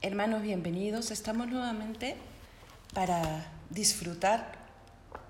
Hermanos, 0.00 0.42
bienvenidos. 0.42 1.10
Estamos 1.10 1.48
nuevamente 1.48 2.14
para 2.94 3.50
disfrutar 3.68 4.52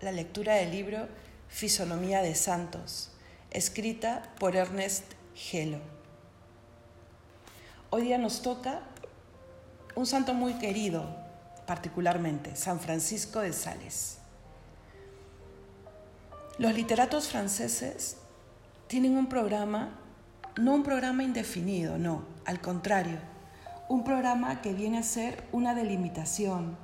la 0.03 0.13
lectura 0.13 0.57
del 0.57 0.73
libro 0.73 1.09
Fisonomía 1.49 2.21
de 2.21 2.35
Santos, 2.35 3.11
escrita 3.51 4.31
por 4.39 4.57
Ernest 4.57 5.05
Gelo. 5.35 5.81
Hoy 7.89 8.03
día 8.03 8.19
nos 8.19 8.43
toca 8.43 8.81
un 9.95 10.05
santo 10.05 10.35
muy 10.35 10.53
querido, 10.59 11.17
particularmente, 11.67 12.55
San 12.55 12.79
Francisco 12.79 13.41
de 13.41 13.55
Sales. 13.55 14.19
Los 16.59 16.75
literatos 16.75 17.29
franceses 17.29 18.19
tienen 18.87 19.17
un 19.17 19.31
programa, 19.31 19.99
no 20.59 20.75
un 20.75 20.83
programa 20.83 21.23
indefinido, 21.25 21.97
no, 21.97 22.27
al 22.45 22.61
contrario, 22.61 23.17
un 23.89 24.05
programa 24.05 24.61
que 24.61 24.75
viene 24.75 24.99
a 24.99 25.03
ser 25.03 25.49
una 25.51 25.75
delimitación, 25.75 26.77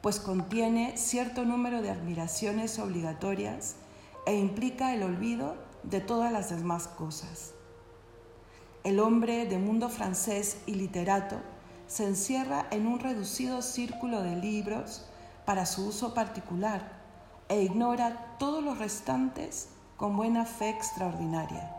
pues 0.00 0.20
contiene 0.20 0.96
cierto 0.96 1.44
número 1.44 1.82
de 1.82 1.90
admiraciones 1.90 2.78
obligatorias 2.78 3.76
e 4.24 4.36
implica 4.36 4.94
el 4.94 5.02
olvido 5.02 5.56
de 5.82 6.00
todas 6.00 6.30
las 6.30 6.50
demás 6.50 6.86
cosas. 6.86 7.54
El 8.84 9.00
hombre 9.00 9.46
de 9.46 9.58
mundo 9.58 9.88
francés 9.88 10.58
y 10.66 10.74
literato 10.74 11.36
se 11.88 12.04
encierra 12.04 12.66
en 12.70 12.86
un 12.86 13.00
reducido 13.00 13.60
círculo 13.60 14.22
de 14.22 14.36
libros 14.36 15.06
para 15.44 15.66
su 15.66 15.86
uso 15.86 16.14
particular 16.14 16.92
e 17.48 17.62
ignora 17.62 18.36
todos 18.38 18.62
los 18.62 18.78
restantes 18.78 19.70
con 19.96 20.16
buena 20.16 20.44
fe 20.44 20.70
extraordinaria. 20.70 21.74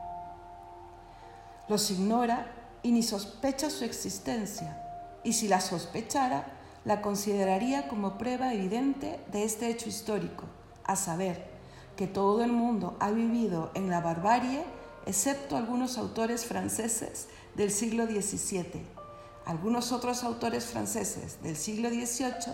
Los 1.67 1.89
ignora 1.91 2.51
y 2.85 2.91
ni 2.91 3.01
sospecha 3.01 3.71
su 3.71 3.83
existencia, 3.83 4.79
y 5.23 5.33
si 5.33 5.47
la 5.47 5.59
sospechara, 5.59 6.45
la 6.85 7.01
consideraría 7.01 7.87
como 7.87 8.19
prueba 8.19 8.53
evidente 8.53 9.19
de 9.31 9.43
este 9.43 9.69
hecho 9.69 9.89
histórico, 9.89 10.43
a 10.83 10.95
saber, 10.95 11.47
que 11.95 12.05
todo 12.05 12.43
el 12.43 12.51
mundo 12.51 12.95
ha 12.99 13.09
vivido 13.09 13.71
en 13.73 13.89
la 13.89 14.01
barbarie, 14.01 14.63
excepto 15.07 15.57
algunos 15.57 15.97
autores 15.97 16.45
franceses 16.45 17.27
del 17.55 17.71
siglo 17.71 18.05
XVII, 18.05 18.85
algunos 19.47 19.91
otros 19.91 20.23
autores 20.23 20.65
franceses 20.65 21.41
del 21.41 21.55
siglo 21.55 21.89
XVIII 21.89 22.53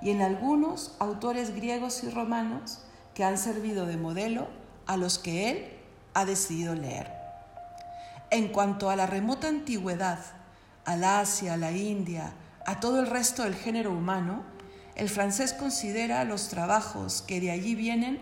y 0.00 0.08
en 0.08 0.22
algunos 0.22 0.96
autores 1.00 1.54
griegos 1.54 2.02
y 2.02 2.08
romanos 2.08 2.78
que 3.12 3.24
han 3.24 3.36
servido 3.36 3.84
de 3.84 3.98
modelo 3.98 4.46
a 4.86 4.96
los 4.96 5.18
que 5.18 5.50
él 5.50 5.68
ha 6.14 6.24
decidido 6.24 6.74
leer. 6.74 7.15
En 8.30 8.48
cuanto 8.48 8.90
a 8.90 8.96
la 8.96 9.06
remota 9.06 9.46
antigüedad, 9.48 10.18
al 10.84 11.04
Asia, 11.04 11.54
a 11.54 11.56
la 11.56 11.70
India, 11.70 12.32
a 12.66 12.80
todo 12.80 13.00
el 13.00 13.06
resto 13.06 13.44
del 13.44 13.54
género 13.54 13.92
humano, 13.92 14.42
el 14.96 15.08
francés 15.08 15.52
considera 15.52 16.24
los 16.24 16.48
trabajos 16.48 17.22
que 17.22 17.40
de 17.40 17.52
allí 17.52 17.74
vienen 17.74 18.18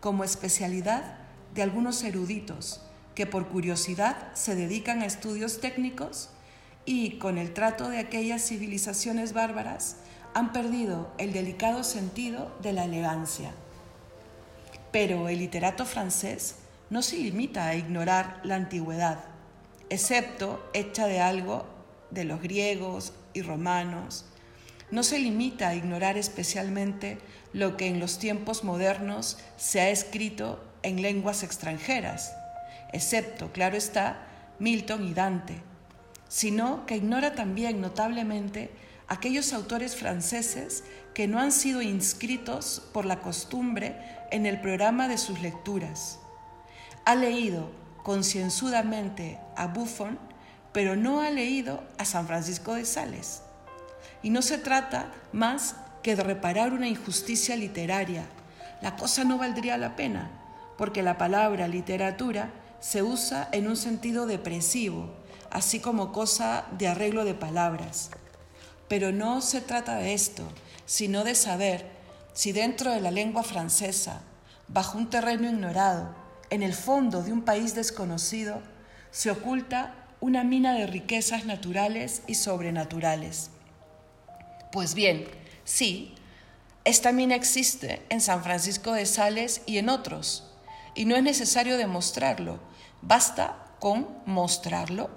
como 0.00 0.22
especialidad 0.22 1.16
de 1.54 1.62
algunos 1.62 2.04
eruditos 2.04 2.82
que 3.14 3.26
por 3.26 3.48
curiosidad 3.48 4.32
se 4.34 4.54
dedican 4.54 5.02
a 5.02 5.06
estudios 5.06 5.60
técnicos 5.60 6.30
y 6.84 7.18
con 7.18 7.36
el 7.36 7.52
trato 7.52 7.88
de 7.88 7.98
aquellas 7.98 8.46
civilizaciones 8.46 9.32
bárbaras 9.32 9.96
han 10.34 10.52
perdido 10.52 11.10
el 11.18 11.32
delicado 11.32 11.82
sentido 11.82 12.56
de 12.62 12.72
la 12.72 12.84
elegancia. 12.84 13.50
Pero 14.92 15.28
el 15.28 15.38
literato 15.38 15.84
francés 15.84 16.56
no 16.90 17.02
se 17.02 17.16
limita 17.16 17.66
a 17.66 17.74
ignorar 17.74 18.40
la 18.44 18.54
antigüedad, 18.54 19.18
excepto 19.90 20.68
hecha 20.74 21.06
de 21.06 21.20
algo 21.20 21.66
de 22.10 22.24
los 22.24 22.40
griegos 22.40 23.12
y 23.34 23.42
romanos, 23.42 24.24
no 24.90 25.02
se 25.02 25.18
limita 25.18 25.68
a 25.68 25.74
ignorar 25.74 26.16
especialmente 26.16 27.18
lo 27.52 27.76
que 27.76 27.86
en 27.86 28.00
los 28.00 28.18
tiempos 28.18 28.64
modernos 28.64 29.38
se 29.56 29.80
ha 29.80 29.90
escrito 29.90 30.64
en 30.82 31.02
lenguas 31.02 31.42
extranjeras, 31.42 32.32
excepto, 32.92 33.52
claro 33.52 33.76
está, 33.76 34.26
Milton 34.58 35.06
y 35.06 35.14
Dante, 35.14 35.60
sino 36.28 36.86
que 36.86 36.96
ignora 36.96 37.34
también 37.34 37.80
notablemente 37.80 38.70
aquellos 39.08 39.52
autores 39.52 39.96
franceses 39.96 40.84
que 41.14 41.26
no 41.26 41.40
han 41.40 41.52
sido 41.52 41.82
inscritos 41.82 42.82
por 42.92 43.06
la 43.06 43.20
costumbre 43.20 43.96
en 44.30 44.46
el 44.46 44.60
programa 44.60 45.08
de 45.08 45.18
sus 45.18 45.40
lecturas. 45.40 46.18
Ha 47.04 47.14
leído 47.14 47.70
concienzudamente 48.08 49.38
a 49.54 49.66
Buffon, 49.66 50.18
pero 50.72 50.96
no 50.96 51.20
ha 51.20 51.28
leído 51.28 51.82
a 51.98 52.06
San 52.06 52.26
Francisco 52.26 52.72
de 52.72 52.86
Sales. 52.86 53.42
Y 54.22 54.30
no 54.30 54.40
se 54.40 54.56
trata 54.56 55.12
más 55.30 55.76
que 56.02 56.16
de 56.16 56.22
reparar 56.22 56.72
una 56.72 56.88
injusticia 56.88 57.54
literaria. 57.54 58.24
La 58.80 58.96
cosa 58.96 59.24
no 59.24 59.36
valdría 59.36 59.76
la 59.76 59.94
pena, 59.94 60.30
porque 60.78 61.02
la 61.02 61.18
palabra 61.18 61.68
literatura 61.68 62.48
se 62.80 63.02
usa 63.02 63.46
en 63.52 63.68
un 63.68 63.76
sentido 63.76 64.24
depresivo, 64.24 65.12
así 65.50 65.78
como 65.78 66.10
cosa 66.10 66.64
de 66.78 66.88
arreglo 66.88 67.26
de 67.26 67.34
palabras. 67.34 68.08
Pero 68.88 69.12
no 69.12 69.42
se 69.42 69.60
trata 69.60 69.96
de 69.96 70.14
esto, 70.14 70.44
sino 70.86 71.24
de 71.24 71.34
saber 71.34 71.84
si 72.32 72.52
dentro 72.52 72.90
de 72.90 73.02
la 73.02 73.10
lengua 73.10 73.42
francesa, 73.42 74.22
bajo 74.66 74.96
un 74.96 75.10
terreno 75.10 75.46
ignorado, 75.46 76.27
en 76.50 76.62
el 76.62 76.74
fondo 76.74 77.22
de 77.22 77.32
un 77.32 77.42
país 77.42 77.74
desconocido, 77.74 78.62
se 79.10 79.30
oculta 79.30 79.94
una 80.20 80.44
mina 80.44 80.74
de 80.74 80.86
riquezas 80.86 81.44
naturales 81.44 82.22
y 82.26 82.34
sobrenaturales. 82.34 83.50
Pues 84.72 84.94
bien, 84.94 85.26
sí, 85.64 86.14
esta 86.84 87.12
mina 87.12 87.34
existe 87.34 88.02
en 88.08 88.20
San 88.20 88.42
Francisco 88.42 88.92
de 88.92 89.06
Sales 89.06 89.62
y 89.66 89.78
en 89.78 89.88
otros, 89.88 90.44
y 90.94 91.04
no 91.04 91.16
es 91.16 91.22
necesario 91.22 91.76
demostrarlo, 91.76 92.58
basta 93.02 93.64
con 93.78 94.08
mostrarlo. 94.26 95.10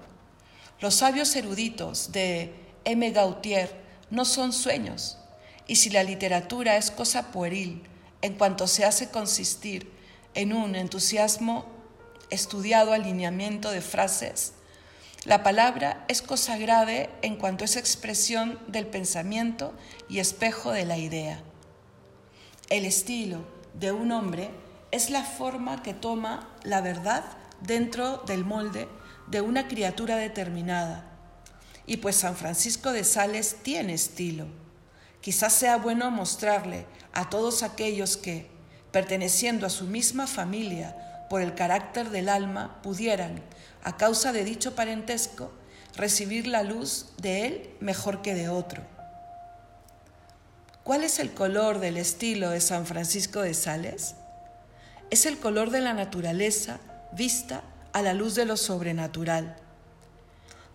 Los 0.80 0.96
sabios 0.96 1.34
eruditos 1.34 2.12
de 2.12 2.54
M. 2.84 3.10
Gautier 3.10 3.74
no 4.10 4.24
son 4.24 4.52
sueños, 4.52 5.18
y 5.66 5.76
si 5.76 5.90
la 5.90 6.02
literatura 6.02 6.76
es 6.76 6.90
cosa 6.90 7.32
pueril 7.32 7.82
en 8.20 8.34
cuanto 8.34 8.66
se 8.66 8.84
hace 8.84 9.10
consistir 9.10 9.90
en 10.34 10.52
un 10.52 10.74
entusiasmo 10.74 11.66
estudiado 12.30 12.92
alineamiento 12.92 13.70
de 13.70 13.80
frases, 13.80 14.54
la 15.24 15.44
palabra 15.44 16.04
es 16.08 16.20
cosa 16.20 16.58
grave 16.58 17.08
en 17.22 17.36
cuanto 17.36 17.64
es 17.64 17.76
expresión 17.76 18.58
del 18.66 18.88
pensamiento 18.88 19.72
y 20.08 20.18
espejo 20.18 20.72
de 20.72 20.84
la 20.84 20.98
idea. 20.98 21.40
El 22.70 22.84
estilo 22.84 23.44
de 23.74 23.92
un 23.92 24.10
hombre 24.10 24.50
es 24.90 25.10
la 25.10 25.22
forma 25.22 25.80
que 25.84 25.94
toma 25.94 26.48
la 26.64 26.80
verdad 26.80 27.22
dentro 27.60 28.18
del 28.26 28.44
molde 28.44 28.88
de 29.28 29.40
una 29.40 29.68
criatura 29.68 30.16
determinada. 30.16 31.08
Y 31.86 31.98
pues 31.98 32.16
San 32.16 32.34
Francisco 32.34 32.90
de 32.90 33.04
Sales 33.04 33.58
tiene 33.62 33.94
estilo. 33.94 34.46
Quizás 35.20 35.52
sea 35.52 35.76
bueno 35.76 36.10
mostrarle 36.10 36.84
a 37.12 37.30
todos 37.30 37.62
aquellos 37.62 38.16
que, 38.16 38.50
perteneciendo 38.92 39.66
a 39.66 39.70
su 39.70 39.84
misma 39.84 40.26
familia 40.26 41.26
por 41.28 41.40
el 41.40 41.54
carácter 41.54 42.10
del 42.10 42.28
alma, 42.28 42.80
pudieran, 42.82 43.42
a 43.82 43.96
causa 43.96 44.32
de 44.32 44.44
dicho 44.44 44.74
parentesco, 44.74 45.50
recibir 45.96 46.46
la 46.46 46.62
luz 46.62 47.06
de 47.16 47.46
él 47.46 47.70
mejor 47.80 48.22
que 48.22 48.34
de 48.34 48.48
otro. 48.48 48.82
¿Cuál 50.84 51.04
es 51.04 51.18
el 51.18 51.32
color 51.32 51.78
del 51.78 51.96
estilo 51.96 52.50
de 52.50 52.60
San 52.60 52.86
Francisco 52.86 53.40
de 53.40 53.54
Sales? 53.54 54.14
Es 55.10 55.26
el 55.26 55.38
color 55.38 55.70
de 55.70 55.80
la 55.80 55.94
naturaleza 55.94 56.80
vista 57.12 57.62
a 57.92 58.02
la 58.02 58.14
luz 58.14 58.34
de 58.34 58.44
lo 58.44 58.56
sobrenatural. 58.56 59.56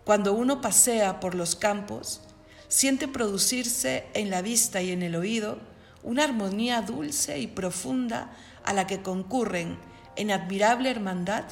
Cuando 0.05 0.33
uno 0.33 0.61
pasea 0.61 1.19
por 1.19 1.35
los 1.35 1.55
campos, 1.55 2.21
siente 2.67 3.07
producirse 3.07 4.05
en 4.13 4.29
la 4.29 4.41
vista 4.41 4.81
y 4.81 4.91
en 4.91 5.03
el 5.03 5.15
oído 5.15 5.59
una 6.07 6.23
armonía 6.23 6.81
dulce 6.81 7.37
y 7.37 7.47
profunda 7.47 8.31
a 8.63 8.71
la 8.71 8.87
que 8.87 9.01
concurren 9.01 9.77
en 10.15 10.31
admirable 10.31 10.89
hermandad 10.89 11.43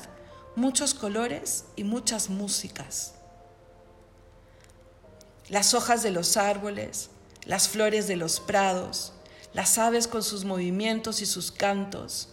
muchos 0.55 0.93
colores 0.93 1.65
y 1.75 1.83
muchas 1.83 2.29
músicas. 2.29 3.15
Las 5.49 5.73
hojas 5.73 6.03
de 6.03 6.11
los 6.11 6.37
árboles, 6.37 7.09
las 7.43 7.67
flores 7.67 8.07
de 8.07 8.15
los 8.15 8.39
prados, 8.39 9.11
las 9.51 9.77
aves 9.77 10.07
con 10.07 10.23
sus 10.23 10.45
movimientos 10.45 11.21
y 11.21 11.25
sus 11.25 11.51
cantos, 11.51 12.29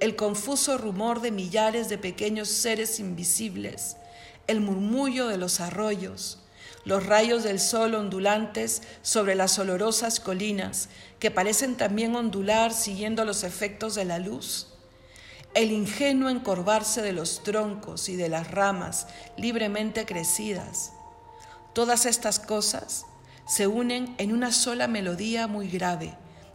el 0.00 0.16
confuso 0.16 0.78
rumor 0.78 1.20
de 1.20 1.30
millares 1.30 1.90
de 1.90 1.98
pequeños 1.98 2.48
seres 2.48 2.98
invisibles, 2.98 3.98
el 4.46 4.62
murmullo 4.62 5.28
de 5.28 5.36
los 5.36 5.60
arroyos, 5.60 6.38
los 6.86 7.04
rayos 7.04 7.42
del 7.42 7.58
sol 7.58 7.96
ondulantes 7.96 8.80
sobre 9.02 9.34
las 9.34 9.58
olorosas 9.58 10.20
colinas, 10.20 10.88
que 11.18 11.32
parecen 11.32 11.74
también 11.74 12.14
ondular 12.14 12.72
siguiendo 12.72 13.24
los 13.24 13.42
efectos 13.42 13.96
de 13.96 14.04
la 14.04 14.20
luz, 14.20 14.68
el 15.54 15.72
ingenuo 15.72 16.28
encorvarse 16.28 17.02
de 17.02 17.12
los 17.12 17.42
troncos 17.42 18.08
y 18.08 18.14
de 18.14 18.28
las 18.28 18.52
ramas 18.52 19.08
libremente 19.36 20.06
crecidas. 20.06 20.92
Todas 21.72 22.06
estas 22.06 22.38
cosas 22.38 23.04
se 23.48 23.66
unen 23.66 24.14
en 24.18 24.32
una 24.32 24.52
sola 24.52 24.86
melodía 24.86 25.48
muy 25.48 25.68
grave, 25.68 26.14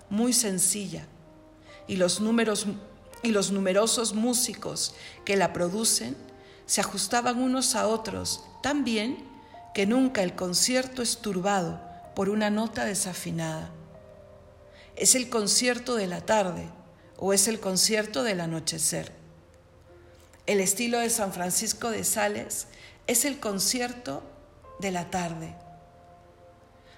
muy 0.10 0.32
sencilla, 0.32 1.08
y 1.90 1.98
los, 1.98 2.22
números, 2.22 2.68
y 3.22 3.32
los 3.32 3.52
numerosos 3.52 4.14
músicos 4.14 4.96
que 5.26 5.36
la 5.36 5.52
producen 5.52 6.16
se 6.68 6.80
ajustaban 6.80 7.42
unos 7.42 7.76
a 7.76 7.86
otros 7.86 8.46
tan 8.64 8.86
bien 8.86 9.30
que 9.74 9.86
nunca 9.86 10.24
el 10.24 10.36
concierto 10.36 11.02
es 11.02 11.18
turbado 11.18 11.82
por 12.16 12.30
una 12.30 12.50
nota 12.50 12.86
desafinada. 12.86 13.70
Es 14.96 15.16
el 15.16 15.30
concierto 15.30 15.96
de 15.96 16.08
la 16.08 16.22
tarde 16.22 16.68
o 17.18 17.34
es 17.34 17.48
el 17.48 17.60
concierto 17.60 18.24
del 18.24 18.42
anochecer. 18.42 19.12
El 20.46 20.60
estilo 20.60 21.00
de 21.00 21.10
San 21.10 21.34
Francisco 21.34 21.90
de 21.90 22.04
Sales 22.04 22.68
es 23.08 23.26
el 23.26 23.40
concierto 23.40 24.24
de 24.80 24.92
la 24.92 25.10
tarde. 25.10 25.56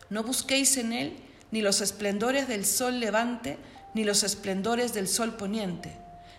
No 0.10 0.24
busquéis 0.24 0.78
en 0.78 0.94
él 0.94 1.18
ni 1.52 1.62
los 1.62 1.81
esplendores 1.81 2.48
del 2.48 2.66
sol 2.66 3.00
levante, 3.00 3.58
ni 3.94 4.04
los 4.04 4.24
esplendores 4.24 4.94
del 4.94 5.08
sol 5.08 5.36
poniente, 5.36 5.96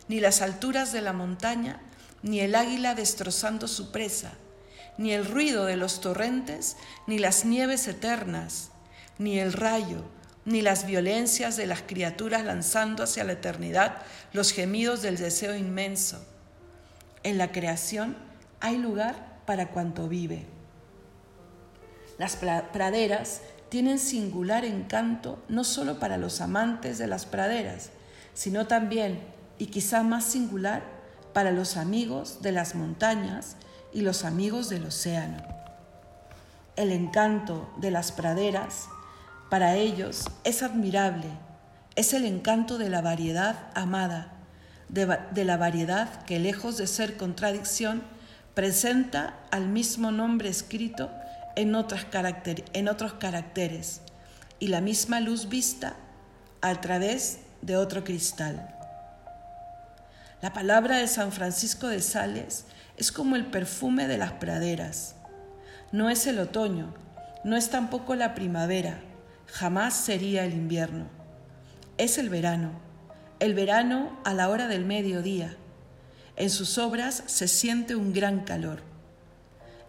ni 0.08 0.18
las 0.18 0.42
alturas 0.42 0.92
de 0.92 1.02
la 1.02 1.12
montaña, 1.12 1.80
ni 2.22 2.40
el 2.40 2.56
águila 2.56 2.94
destrozando 2.94 3.68
su 3.68 3.92
presa, 3.92 4.32
ni 4.96 5.12
el 5.12 5.26
ruido 5.26 5.64
de 5.64 5.76
los 5.76 6.00
torrentes, 6.00 6.76
ni 7.06 7.18
las 7.18 7.44
nieves 7.44 7.88
eternas, 7.88 8.70
ni 9.18 9.38
el 9.38 9.52
rayo, 9.52 10.04
ni 10.44 10.62
las 10.62 10.86
violencias 10.86 11.56
de 11.56 11.66
las 11.66 11.82
criaturas 11.82 12.44
lanzando 12.44 13.04
hacia 13.04 13.24
la 13.24 13.32
eternidad 13.32 13.96
los 14.32 14.52
gemidos 14.52 15.02
del 15.02 15.16
deseo 15.16 15.54
inmenso. 15.56 16.24
En 17.22 17.38
la 17.38 17.50
creación 17.52 18.16
hay 18.60 18.76
lugar 18.76 19.40
para 19.46 19.68
cuanto 19.68 20.08
vive. 20.08 20.44
Las 22.18 22.36
praderas 22.36 23.40
tienen 23.70 23.98
singular 23.98 24.64
encanto 24.64 25.42
no 25.48 25.64
solo 25.64 25.98
para 25.98 26.16
los 26.16 26.40
amantes 26.40 26.98
de 26.98 27.06
las 27.06 27.26
praderas, 27.26 27.90
sino 28.34 28.66
también, 28.66 29.20
y 29.58 29.66
quizá 29.66 30.02
más 30.02 30.24
singular, 30.24 30.82
para 31.32 31.50
los 31.50 31.76
amigos 31.76 32.42
de 32.42 32.52
las 32.52 32.76
montañas 32.76 33.56
y 33.94 34.02
los 34.02 34.24
amigos 34.24 34.68
del 34.68 34.84
océano. 34.84 35.38
El 36.76 36.90
encanto 36.90 37.72
de 37.78 37.92
las 37.92 38.12
praderas 38.12 38.88
para 39.48 39.76
ellos 39.76 40.24
es 40.42 40.62
admirable, 40.64 41.28
es 41.94 42.12
el 42.12 42.24
encanto 42.24 42.76
de 42.76 42.90
la 42.90 43.00
variedad 43.00 43.70
amada, 43.74 44.32
de, 44.88 45.44
la 45.44 45.56
variedad 45.56 46.24
que 46.24 46.40
lejos 46.40 46.76
de 46.76 46.88
ser 46.88 47.16
contradicción, 47.16 48.02
presenta 48.54 49.34
al 49.50 49.68
mismo 49.68 50.10
nombre 50.10 50.48
escrito 50.48 51.10
en, 51.56 51.68
en 51.68 52.88
otros 52.88 53.12
caracteres 53.14 54.00
y 54.60 54.68
la 54.68 54.80
misma 54.80 55.20
luz 55.20 55.48
vista 55.48 55.96
a 56.60 56.80
través 56.80 57.38
de 57.62 57.76
otro 57.76 58.04
cristal. 58.04 58.74
La 60.42 60.52
palabra 60.52 60.98
de 60.98 61.08
San 61.08 61.32
Francisco 61.32 61.88
de 61.88 62.00
Sales 62.00 62.66
es 62.96 63.12
como 63.12 63.36
el 63.36 63.46
perfume 63.46 64.06
de 64.06 64.18
las 64.18 64.32
praderas. 64.32 65.16
No 65.92 66.10
es 66.10 66.26
el 66.26 66.38
otoño, 66.38 66.94
no 67.44 67.56
es 67.56 67.70
tampoco 67.70 68.14
la 68.14 68.34
primavera, 68.34 69.00
jamás 69.46 69.94
sería 69.94 70.44
el 70.44 70.52
invierno. 70.52 71.06
Es 71.98 72.18
el 72.18 72.28
verano, 72.28 72.72
el 73.40 73.54
verano 73.54 74.18
a 74.24 74.34
la 74.34 74.48
hora 74.48 74.68
del 74.68 74.84
mediodía. 74.84 75.56
En 76.36 76.50
sus 76.50 76.78
obras 76.78 77.22
se 77.26 77.48
siente 77.48 77.94
un 77.94 78.12
gran 78.12 78.40
calor. 78.44 78.82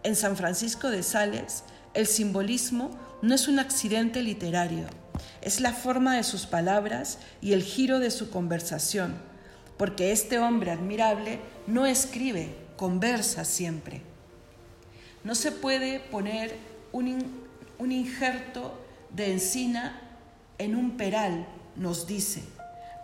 En 0.02 0.14
San 0.14 0.36
Francisco 0.36 0.90
de 0.90 1.02
Sales, 1.02 1.64
el 1.94 2.06
simbolismo 2.06 2.96
no 3.22 3.34
es 3.34 3.48
un 3.48 3.58
accidente 3.58 4.22
literario, 4.22 4.86
es 5.40 5.60
la 5.60 5.72
forma 5.72 6.16
de 6.16 6.22
sus 6.22 6.46
palabras 6.46 7.18
y 7.40 7.54
el 7.54 7.62
giro 7.62 7.98
de 7.98 8.10
su 8.10 8.30
conversación, 8.30 9.14
porque 9.76 10.12
este 10.12 10.38
hombre 10.38 10.70
admirable 10.70 11.40
no 11.66 11.86
escribe, 11.86 12.65
conversa 12.76 13.44
siempre. 13.44 14.02
No 15.24 15.34
se 15.34 15.52
puede 15.52 16.00
poner 16.00 16.56
un, 16.92 17.46
un 17.78 17.92
injerto 17.92 18.80
de 19.10 19.32
encina 19.32 20.00
en 20.58 20.76
un 20.76 20.96
peral, 20.96 21.46
nos 21.76 22.06
dice, 22.06 22.42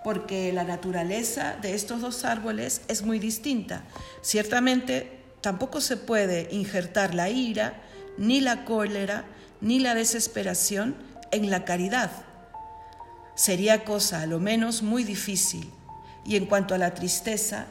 porque 0.05 0.53
la 0.53 0.65
naturaleza 0.65 1.57
de 1.61 1.75
estos 1.75 2.01
dos 2.01 2.25
árboles 2.25 2.83
es 2.89 3.03
muy 3.03 3.19
distinta. 3.19 3.85
Ciertamente 4.23 5.21
tampoco 5.41 5.81
se 5.81 5.97
puede 5.97 6.49
injertar 6.53 7.15
la 7.15 7.29
ira, 7.29 7.75
ni 8.19 8.41
la 8.41 8.65
cólera, 8.65 9.25
ni 9.61 9.79
la 9.79 9.95
desesperación 9.95 10.97
en 11.31 11.51
la 11.51 11.65
caridad. 11.65 12.11
Sería 13.35 13.85
cosa 13.85 14.23
a 14.23 14.27
lo 14.27 14.39
menos 14.39 14.83
muy 14.83 15.05
difícil. 15.05 15.71
Y 16.25 16.37
en 16.37 16.47
cuanto 16.47 16.75
a 16.75 16.79
la 16.79 16.95
tristeza, 16.95 17.67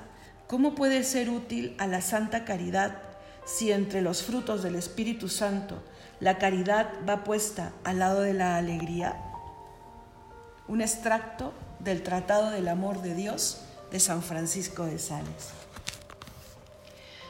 ¿cómo 0.52 0.76
puede 0.76 1.06
ser 1.06 1.30
útil 1.30 1.74
a 1.78 1.88
la 1.88 2.02
santa 2.02 2.44
caridad 2.44 2.98
si 3.46 3.72
entre 3.72 4.02
los 4.02 4.22
frutos 4.22 4.62
del 4.62 4.76
Espíritu 4.76 5.30
Santo 5.30 5.82
la 6.20 6.40
caridad 6.40 6.90
va 7.08 7.24
puesta 7.24 7.72
al 7.86 8.00
lado 8.00 8.20
de 8.20 8.34
la 8.34 8.58
alegría? 8.58 9.16
Un 10.68 10.82
extracto 10.82 11.54
del 11.80 12.04
Tratado 12.04 12.52
del 12.52 12.68
Amor 12.68 13.02
de 13.02 13.16
Dios 13.16 13.62
de 13.92 14.02
San 14.02 14.22
Francisco 14.22 14.84
de 14.84 15.00
Sales. 15.00 15.52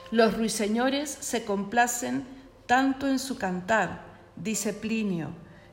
Los 0.09 0.35
ruiseñores 0.35 1.15
se 1.19 1.45
complacen 1.45 2.25
tanto 2.65 3.07
en 3.07 3.19
su 3.19 3.37
cantar, 3.37 4.01
dice 4.35 4.73
Plinio, 4.73 5.29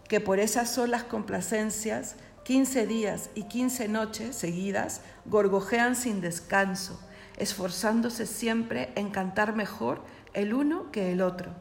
que 0.06 0.20
por 0.20 0.38
esas 0.38 0.70
solas 0.70 1.04
complacencias, 1.04 2.16
quince 2.44 2.86
días 2.86 3.30
y 3.34 3.44
quince 3.44 3.88
noches 3.88 4.36
seguidas 4.36 5.00
gorgojean 5.24 5.96
sin 5.96 6.20
descanso, 6.20 7.00
esforzándose 7.38 8.26
siempre 8.26 8.92
en 8.96 9.10
cantar 9.10 9.54
mejor 9.54 10.02
el 10.34 10.52
uno 10.52 10.90
que 10.90 11.12
el 11.12 11.22
otro, 11.22 11.52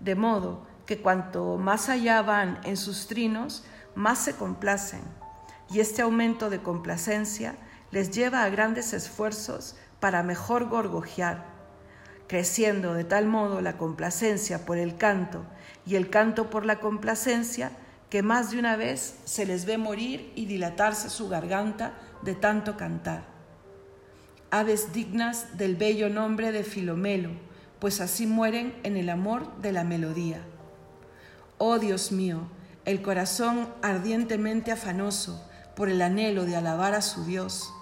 de 0.00 0.14
modo 0.14 0.66
que 0.86 0.98
cuanto 0.98 1.56
más 1.56 1.88
allá 1.88 2.20
van 2.22 2.58
en 2.64 2.76
sus 2.76 3.06
trinos, 3.06 3.64
más 3.94 4.18
se 4.18 4.34
complacen, 4.34 5.02
y 5.70 5.80
este 5.80 6.02
aumento 6.02 6.50
de 6.50 6.62
complacencia 6.62 7.54
les 7.90 8.10
lleva 8.10 8.42
a 8.42 8.50
grandes 8.50 8.92
esfuerzos 8.92 9.76
para 10.00 10.22
mejor 10.22 10.68
gorgojear, 10.68 11.44
creciendo 12.26 12.94
de 12.94 13.04
tal 13.04 13.26
modo 13.26 13.60
la 13.60 13.76
complacencia 13.76 14.64
por 14.64 14.78
el 14.78 14.96
canto 14.96 15.44
y 15.86 15.96
el 15.96 16.10
canto 16.10 16.50
por 16.50 16.64
la 16.64 16.80
complacencia 16.80 17.72
que 18.08 18.22
más 18.22 18.50
de 18.50 18.58
una 18.58 18.76
vez 18.76 19.16
se 19.24 19.46
les 19.46 19.66
ve 19.66 19.78
morir 19.78 20.32
y 20.34 20.46
dilatarse 20.46 21.10
su 21.10 21.28
garganta 21.28 21.94
de 22.22 22.34
tanto 22.34 22.76
cantar. 22.76 23.39
Aves 24.52 24.92
dignas 24.92 25.56
del 25.58 25.76
bello 25.76 26.08
nombre 26.08 26.50
de 26.50 26.64
Filomelo, 26.64 27.30
pues 27.78 28.00
así 28.00 28.26
mueren 28.26 28.74
en 28.82 28.96
el 28.96 29.08
amor 29.08 29.56
de 29.62 29.70
la 29.70 29.84
melodía. 29.84 30.42
Oh 31.58 31.78
Dios 31.78 32.10
mío, 32.10 32.48
el 32.84 33.00
corazón 33.00 33.68
ardientemente 33.80 34.72
afanoso 34.72 35.48
por 35.76 35.88
el 35.88 36.02
anhelo 36.02 36.46
de 36.46 36.56
alabar 36.56 36.94
a 36.94 37.02
su 37.02 37.24
Dios, 37.24 37.72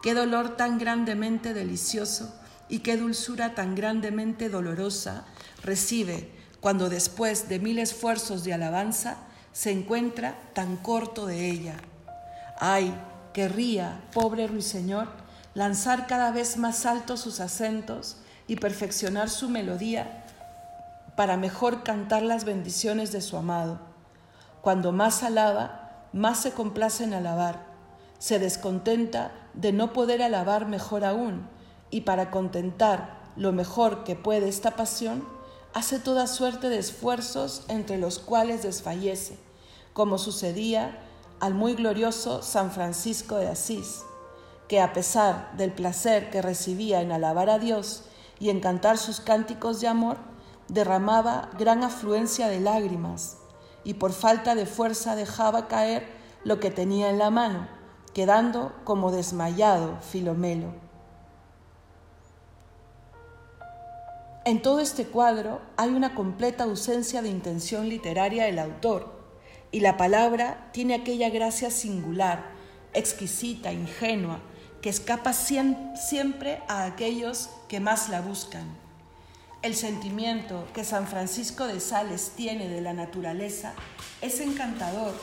qué 0.00 0.14
dolor 0.14 0.56
tan 0.56 0.78
grandemente 0.78 1.54
delicioso 1.54 2.32
y 2.68 2.78
qué 2.78 2.96
dulzura 2.96 3.56
tan 3.56 3.74
grandemente 3.74 4.48
dolorosa 4.48 5.24
recibe 5.64 6.30
cuando 6.60 6.88
después 6.88 7.48
de 7.48 7.58
mil 7.58 7.80
esfuerzos 7.80 8.44
de 8.44 8.54
alabanza 8.54 9.16
se 9.52 9.72
encuentra 9.72 10.38
tan 10.54 10.76
corto 10.76 11.26
de 11.26 11.50
ella. 11.50 11.74
Ay, 12.60 12.94
querría, 13.34 14.04
pobre 14.12 14.46
ruiseñor, 14.46 15.21
lanzar 15.54 16.06
cada 16.06 16.30
vez 16.30 16.56
más 16.56 16.86
altos 16.86 17.20
sus 17.20 17.40
acentos 17.40 18.16
y 18.46 18.56
perfeccionar 18.56 19.28
su 19.28 19.48
melodía 19.48 20.24
para 21.16 21.36
mejor 21.36 21.82
cantar 21.82 22.22
las 22.22 22.44
bendiciones 22.44 23.12
de 23.12 23.20
su 23.20 23.36
amado. 23.36 23.78
Cuando 24.62 24.92
más 24.92 25.22
alaba, 25.22 26.06
más 26.12 26.40
se 26.40 26.52
complace 26.52 27.04
en 27.04 27.14
alabar. 27.14 27.66
Se 28.18 28.38
descontenta 28.38 29.32
de 29.54 29.72
no 29.72 29.92
poder 29.92 30.22
alabar 30.22 30.66
mejor 30.66 31.04
aún, 31.04 31.48
y 31.90 32.02
para 32.02 32.30
contentar 32.30 33.20
lo 33.36 33.52
mejor 33.52 34.04
que 34.04 34.16
puede 34.16 34.48
esta 34.48 34.72
pasión, 34.72 35.26
hace 35.74 35.98
toda 35.98 36.26
suerte 36.26 36.68
de 36.68 36.78
esfuerzos 36.78 37.64
entre 37.68 37.98
los 37.98 38.18
cuales 38.18 38.62
desfallece, 38.62 39.38
como 39.92 40.18
sucedía 40.18 40.98
al 41.40 41.54
muy 41.54 41.74
glorioso 41.74 42.42
San 42.42 42.70
Francisco 42.70 43.36
de 43.36 43.48
Asís, 43.48 44.02
que 44.68 44.80
a 44.80 44.92
pesar 44.92 45.52
del 45.56 45.72
placer 45.72 46.30
que 46.30 46.42
recibía 46.42 47.00
en 47.00 47.12
alabar 47.12 47.50
a 47.50 47.58
Dios 47.58 48.04
y 48.38 48.50
en 48.50 48.60
cantar 48.60 48.98
sus 48.98 49.20
cánticos 49.20 49.80
de 49.80 49.88
amor, 49.88 50.16
derramaba 50.68 51.50
gran 51.58 51.84
afluencia 51.84 52.48
de 52.48 52.60
lágrimas 52.60 53.38
y 53.84 53.94
por 53.94 54.12
falta 54.12 54.54
de 54.54 54.66
fuerza 54.66 55.16
dejaba 55.16 55.68
caer 55.68 56.06
lo 56.44 56.60
que 56.60 56.70
tenía 56.70 57.10
en 57.10 57.18
la 57.18 57.30
mano, 57.30 57.68
quedando 58.14 58.72
como 58.84 59.12
desmayado 59.12 59.98
Filomelo. 60.00 60.74
En 64.44 64.60
todo 64.60 64.80
este 64.80 65.06
cuadro 65.06 65.60
hay 65.76 65.90
una 65.90 66.14
completa 66.14 66.64
ausencia 66.64 67.22
de 67.22 67.28
intención 67.28 67.88
literaria 67.88 68.44
del 68.44 68.58
autor, 68.58 69.22
y 69.70 69.80
la 69.80 69.96
palabra 69.96 70.68
tiene 70.72 70.94
aquella 70.94 71.30
gracia 71.30 71.70
singular, 71.70 72.50
exquisita, 72.92 73.72
ingenua, 73.72 74.40
que 74.82 74.90
escapa 74.90 75.32
siempre 75.32 76.60
a 76.68 76.84
aquellos 76.84 77.48
que 77.68 77.80
más 77.80 78.08
la 78.08 78.20
buscan. 78.20 78.66
El 79.62 79.76
sentimiento 79.76 80.66
que 80.74 80.82
San 80.82 81.06
Francisco 81.06 81.68
de 81.68 81.78
Sales 81.78 82.32
tiene 82.36 82.68
de 82.68 82.80
la 82.80 82.92
naturaleza 82.92 83.74
es 84.20 84.40
encantador 84.40 85.14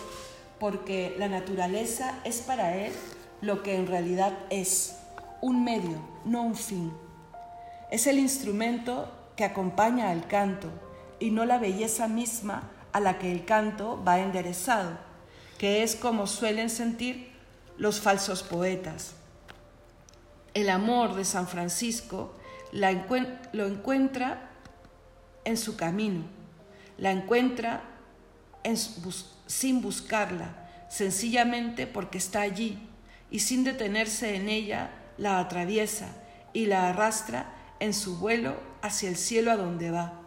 porque 0.59 1.13
la 1.19 1.27
naturaleza 1.27 2.15
es 2.23 2.37
para 2.39 2.77
él 2.77 2.93
lo 3.41 3.61
que 3.61 3.75
en 3.75 3.87
realidad 3.87 4.33
es, 4.49 4.95
un 5.41 5.63
medio, 5.65 5.97
no 6.23 6.43
un 6.43 6.55
fin. 6.55 6.93
Es 7.91 8.07
el 8.07 8.17
instrumento 8.17 9.11
que 9.35 9.43
acompaña 9.43 10.09
al 10.09 10.25
canto 10.27 10.69
y 11.19 11.31
no 11.31 11.43
la 11.43 11.57
belleza 11.57 12.07
misma 12.07 12.71
a 12.93 13.01
la 13.01 13.19
que 13.19 13.31
el 13.31 13.43
canto 13.43 14.01
va 14.07 14.19
enderezado, 14.19 14.97
que 15.57 15.83
es 15.83 15.97
como 15.97 16.27
suelen 16.27 16.69
sentir 16.69 17.33
los 17.77 17.99
falsos 17.99 18.41
poetas. 18.41 19.18
El 20.53 20.69
amor 20.69 21.15
de 21.15 21.25
San 21.25 21.47
Francisco 21.47 22.33
lo 22.71 23.67
encuentra 23.67 24.49
en 25.45 25.57
su 25.57 25.75
camino, 25.75 26.23
la 26.97 27.11
encuentra 27.11 27.83
sin 29.47 29.81
buscarla, 29.81 30.69
sencillamente 30.89 31.87
porque 31.87 32.17
está 32.17 32.41
allí 32.41 32.79
y 33.31 33.39
sin 33.39 33.63
detenerse 33.63 34.35
en 34.35 34.49
ella 34.49 34.91
la 35.17 35.39
atraviesa 35.39 36.07
y 36.53 36.65
la 36.65 36.89
arrastra 36.89 37.53
en 37.79 37.93
su 37.93 38.17
vuelo 38.17 38.55
hacia 38.81 39.09
el 39.09 39.17
cielo 39.17 39.51
a 39.51 39.57
donde 39.57 39.91
va. 39.91 40.21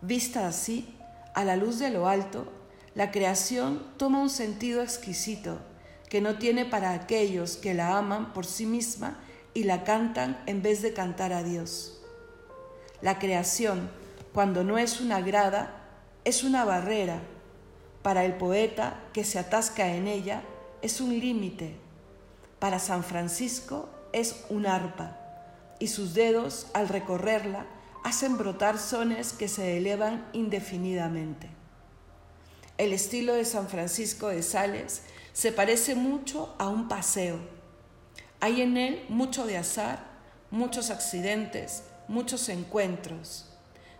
Vista 0.00 0.46
así, 0.46 0.94
a 1.34 1.44
la 1.44 1.56
luz 1.56 1.78
de 1.78 1.90
lo 1.90 2.08
alto, 2.08 2.52
la 2.94 3.10
creación 3.10 3.82
toma 3.96 4.20
un 4.20 4.30
sentido 4.30 4.82
exquisito 4.82 5.58
que 6.08 6.20
no 6.20 6.38
tiene 6.38 6.64
para 6.64 6.92
aquellos 6.92 7.56
que 7.56 7.74
la 7.74 7.98
aman 7.98 8.32
por 8.32 8.46
sí 8.46 8.66
misma 8.66 9.18
y 9.54 9.64
la 9.64 9.84
cantan 9.84 10.42
en 10.46 10.62
vez 10.62 10.82
de 10.82 10.92
cantar 10.92 11.32
a 11.32 11.42
Dios. 11.42 12.00
La 13.00 13.18
creación, 13.18 13.90
cuando 14.32 14.64
no 14.64 14.78
es 14.78 15.00
una 15.00 15.20
grada, 15.20 15.84
es 16.24 16.44
una 16.44 16.64
barrera. 16.64 17.20
Para 18.02 18.24
el 18.24 18.34
poeta 18.34 19.00
que 19.12 19.24
se 19.24 19.38
atasca 19.38 19.94
en 19.94 20.06
ella, 20.06 20.42
es 20.82 21.00
un 21.00 21.18
límite. 21.18 21.76
Para 22.58 22.78
San 22.78 23.04
Francisco 23.04 23.88
es 24.12 24.44
un 24.48 24.66
arpa, 24.66 25.16
y 25.78 25.88
sus 25.88 26.14
dedos, 26.14 26.68
al 26.74 26.88
recorrerla, 26.88 27.66
hacen 28.04 28.38
brotar 28.38 28.78
sones 28.78 29.32
que 29.32 29.48
se 29.48 29.76
elevan 29.76 30.26
indefinidamente. 30.32 31.50
El 32.78 32.92
estilo 32.92 33.34
de 33.34 33.44
San 33.44 33.68
Francisco 33.68 34.28
de 34.28 34.42
Sales 34.42 35.02
se 35.38 35.52
parece 35.52 35.94
mucho 35.94 36.52
a 36.58 36.66
un 36.68 36.88
paseo. 36.88 37.38
Hay 38.40 38.60
en 38.60 38.76
él 38.76 39.06
mucho 39.08 39.46
de 39.46 39.56
azar, 39.56 40.04
muchos 40.50 40.90
accidentes, 40.90 41.84
muchos 42.08 42.48
encuentros. 42.48 43.48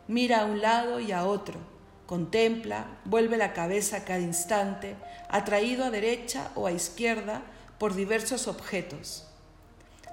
Mira 0.08 0.40
a 0.40 0.46
un 0.46 0.60
lado 0.60 0.98
y 0.98 1.12
a 1.12 1.24
otro, 1.24 1.60
contempla, 2.06 2.98
vuelve 3.04 3.36
la 3.36 3.52
cabeza 3.52 4.04
cada 4.04 4.18
instante, 4.18 4.96
atraído 5.28 5.84
a 5.84 5.92
derecha 5.92 6.50
o 6.56 6.66
a 6.66 6.72
izquierda 6.72 7.42
por 7.78 7.94
diversos 7.94 8.48
objetos. 8.48 9.28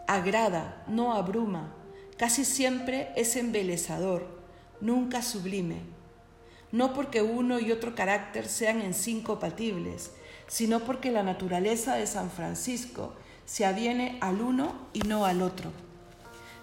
Agrada, 0.06 0.84
no 0.88 1.16
abruma, 1.16 1.74
casi 2.20 2.46
siempre 2.46 3.12
es 3.16 3.36
embelezador, 3.36 4.28
nunca 4.80 5.24
sublime. 5.24 5.80
No 6.72 6.94
porque 6.94 7.24
uno 7.24 7.60
y 7.60 7.72
otro 7.72 7.96
carácter 7.96 8.48
sean 8.48 8.84
incompatibles, 9.08 10.12
sino 10.48 10.82
porque 10.82 11.12
la 11.12 11.24
naturaleza 11.24 11.96
de 11.96 12.08
San 12.08 12.30
Francisco 12.30 13.14
se 13.46 13.66
aviene 13.66 14.18
al 14.22 14.42
uno 14.42 14.74
y 14.94 15.00
no 15.00 15.26
al 15.26 15.42
otro. 15.42 15.72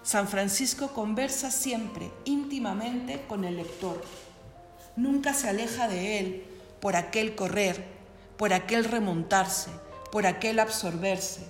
San 0.03 0.27
Francisco 0.27 0.89
conversa 0.89 1.49
siempre 1.49 2.11
íntimamente 2.25 3.21
con 3.27 3.45
el 3.45 3.57
lector. 3.57 4.03
Nunca 4.95 5.33
se 5.33 5.49
aleja 5.49 5.87
de 5.87 6.19
él 6.19 6.43
por 6.81 6.95
aquel 6.95 7.35
correr, 7.35 7.85
por 8.37 8.53
aquel 8.53 8.83
remontarse, 8.83 9.71
por 10.11 10.27
aquel 10.27 10.59
absorberse, 10.59 11.45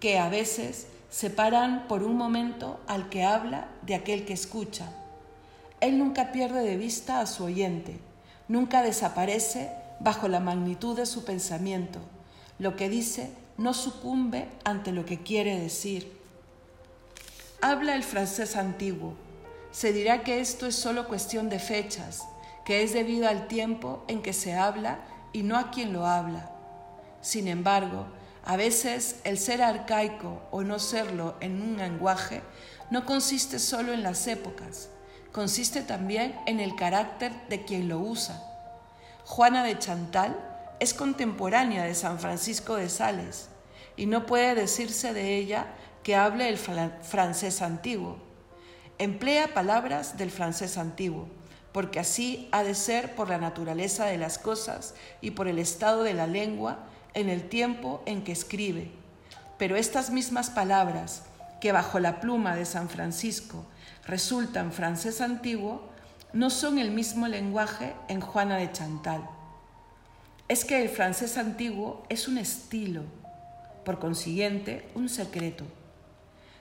que 0.00 0.18
a 0.18 0.30
veces 0.30 0.86
separan 1.10 1.86
por 1.86 2.02
un 2.02 2.16
momento 2.16 2.80
al 2.86 3.10
que 3.10 3.24
habla 3.24 3.68
de 3.82 3.94
aquel 3.94 4.24
que 4.24 4.32
escucha. 4.32 4.90
Él 5.80 5.98
nunca 5.98 6.32
pierde 6.32 6.62
de 6.62 6.76
vista 6.76 7.20
a 7.20 7.26
su 7.26 7.44
oyente, 7.44 7.98
nunca 8.48 8.82
desaparece 8.82 9.70
bajo 10.00 10.28
la 10.28 10.40
magnitud 10.40 10.96
de 10.96 11.06
su 11.06 11.24
pensamiento. 11.24 12.00
Lo 12.58 12.76
que 12.76 12.88
dice 12.88 13.30
no 13.58 13.74
sucumbe 13.74 14.48
ante 14.64 14.92
lo 14.92 15.04
que 15.04 15.22
quiere 15.22 15.58
decir. 15.58 16.16
Habla 17.60 17.94
el 17.94 18.02
francés 18.02 18.56
antiguo. 18.56 19.14
Se 19.70 19.92
dirá 19.92 20.22
que 20.22 20.40
esto 20.40 20.66
es 20.66 20.76
solo 20.76 21.08
cuestión 21.08 21.48
de 21.48 21.58
fechas, 21.58 22.22
que 22.64 22.82
es 22.82 22.92
debido 22.92 23.28
al 23.28 23.48
tiempo 23.48 24.04
en 24.08 24.22
que 24.22 24.32
se 24.32 24.54
habla 24.54 25.00
y 25.32 25.42
no 25.42 25.56
a 25.56 25.70
quien 25.70 25.92
lo 25.92 26.06
habla. 26.06 26.50
Sin 27.20 27.48
embargo, 27.48 28.06
a 28.44 28.56
veces 28.56 29.20
el 29.24 29.38
ser 29.38 29.62
arcaico 29.62 30.42
o 30.50 30.62
no 30.62 30.78
serlo 30.78 31.34
en 31.40 31.60
un 31.60 31.76
lenguaje 31.78 32.42
no 32.90 33.04
consiste 33.04 33.58
solo 33.58 33.92
en 33.92 34.02
las 34.02 34.26
épocas, 34.28 34.88
consiste 35.32 35.82
también 35.82 36.38
en 36.46 36.60
el 36.60 36.76
carácter 36.76 37.32
de 37.48 37.64
quien 37.64 37.88
lo 37.88 37.98
usa. 37.98 38.40
Juana 39.26 39.64
de 39.64 39.76
Chantal 39.76 40.36
es 40.78 40.94
contemporánea 40.94 41.82
de 41.82 41.96
San 41.96 42.20
Francisco 42.20 42.76
de 42.76 42.88
Sales 42.88 43.48
y 43.96 44.06
no 44.06 44.24
puede 44.24 44.54
decirse 44.54 45.12
de 45.12 45.36
ella 45.36 45.66
que 46.04 46.14
hable 46.14 46.48
el 46.48 46.56
francés 46.56 47.60
antiguo. 47.60 48.18
Emplea 48.98 49.52
palabras 49.52 50.16
del 50.16 50.30
francés 50.30 50.78
antiguo, 50.78 51.26
porque 51.72 51.98
así 51.98 52.48
ha 52.52 52.62
de 52.62 52.76
ser 52.76 53.16
por 53.16 53.28
la 53.28 53.38
naturaleza 53.38 54.06
de 54.06 54.16
las 54.16 54.38
cosas 54.38 54.94
y 55.20 55.32
por 55.32 55.48
el 55.48 55.58
estado 55.58 56.04
de 56.04 56.14
la 56.14 56.28
lengua 56.28 56.84
en 57.12 57.28
el 57.28 57.48
tiempo 57.48 58.04
en 58.06 58.22
que 58.22 58.30
escribe. 58.30 58.92
Pero 59.58 59.74
estas 59.74 60.10
mismas 60.10 60.50
palabras, 60.50 61.24
que 61.60 61.72
bajo 61.72 61.98
la 61.98 62.20
pluma 62.20 62.54
de 62.54 62.64
San 62.64 62.88
Francisco 62.88 63.66
resultan 64.06 64.70
francés 64.70 65.20
antiguo, 65.20 65.95
no 66.32 66.50
son 66.50 66.78
el 66.78 66.90
mismo 66.90 67.28
lenguaje 67.28 67.94
en 68.08 68.20
Juana 68.20 68.56
de 68.56 68.72
Chantal. 68.72 69.28
Es 70.48 70.64
que 70.64 70.82
el 70.82 70.88
francés 70.88 71.38
antiguo 71.38 72.04
es 72.08 72.28
un 72.28 72.38
estilo, 72.38 73.02
por 73.84 73.98
consiguiente, 73.98 74.88
un 74.94 75.08
secreto. 75.08 75.64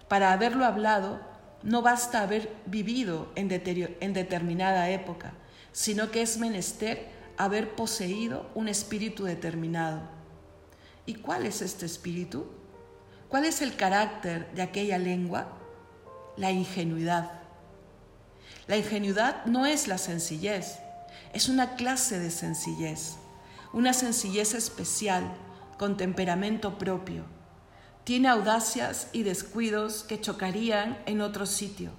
Para 0.07 0.31
haberlo 0.31 0.65
hablado, 0.65 1.19
no 1.63 1.81
basta 1.81 2.21
haber 2.21 2.51
vivido 2.65 3.31
en, 3.35 3.51
en 3.51 4.13
determinada 4.13 4.89
época, 4.89 5.33
sino 5.71 6.11
que 6.11 6.21
es 6.21 6.37
menester 6.37 7.09
haber 7.37 7.75
poseído 7.75 8.49
un 8.55 8.67
espíritu 8.67 9.23
determinado. 9.25 10.01
¿Y 11.05 11.15
cuál 11.15 11.45
es 11.45 11.61
este 11.61 11.85
espíritu? 11.85 12.47
¿Cuál 13.29 13.45
es 13.45 13.61
el 13.61 13.75
carácter 13.75 14.51
de 14.53 14.61
aquella 14.61 14.97
lengua? 14.97 15.47
La 16.37 16.51
ingenuidad. 16.51 17.44
La 18.67 18.77
ingenuidad 18.77 19.45
no 19.45 19.67
es 19.67 19.87
la 19.87 19.99
sencillez, 19.99 20.79
es 21.33 21.49
una 21.49 21.75
clase 21.75 22.17
de 22.17 22.31
sencillez, 22.31 23.17
una 23.73 23.93
sencillez 23.93 24.55
especial, 24.55 25.31
con 25.77 25.97
temperamento 25.97 26.77
propio. 26.79 27.25
Tiene 28.05 28.27
audacias 28.27 29.07
y 29.11 29.23
descuidos 29.23 30.03
que 30.03 30.19
chocarían 30.19 30.97
en 31.05 31.21
otro 31.21 31.45
sitio 31.45 31.91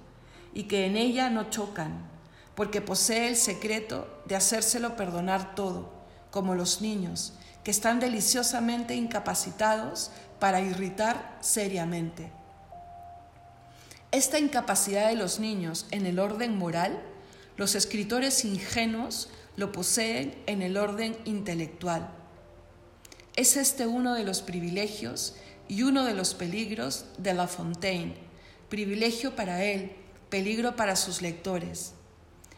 y 0.53 0.63
que 0.63 0.85
en 0.85 0.97
ella 0.97 1.29
no 1.29 1.49
chocan, 1.49 2.09
porque 2.55 2.81
posee 2.81 3.29
el 3.29 3.35
secreto 3.37 4.21
de 4.25 4.35
hacérselo 4.35 4.95
perdonar 4.95 5.55
todo, 5.55 5.93
como 6.31 6.55
los 6.55 6.81
niños, 6.81 7.33
que 7.63 7.71
están 7.71 7.99
deliciosamente 7.99 8.95
incapacitados 8.95 10.11
para 10.39 10.59
irritar 10.59 11.37
seriamente. 11.39 12.31
Esta 14.17 14.39
incapacidad 14.39 15.09
de 15.09 15.15
los 15.15 15.39
niños 15.39 15.85
en 15.91 16.07
el 16.07 16.17
orden 16.17 16.57
moral, 16.57 17.03
los 17.55 17.75
escritores 17.75 18.45
ingenuos 18.45 19.29
lo 19.57 19.71
poseen 19.71 20.41
en 20.47 20.63
el 20.63 20.75
orden 20.77 21.15
intelectual. 21.25 22.09
Es 23.35 23.57
este 23.57 23.85
uno 23.85 24.15
de 24.15 24.23
los 24.23 24.41
privilegios 24.41 25.35
y 25.67 25.83
uno 25.83 26.03
de 26.03 26.15
los 26.15 26.33
peligros 26.33 27.05
de 27.19 27.35
La 27.35 27.47
Fontaine, 27.47 28.15
privilegio 28.69 29.35
para 29.35 29.63
él, 29.63 29.91
peligro 30.31 30.75
para 30.75 30.95
sus 30.95 31.21
lectores. 31.21 31.93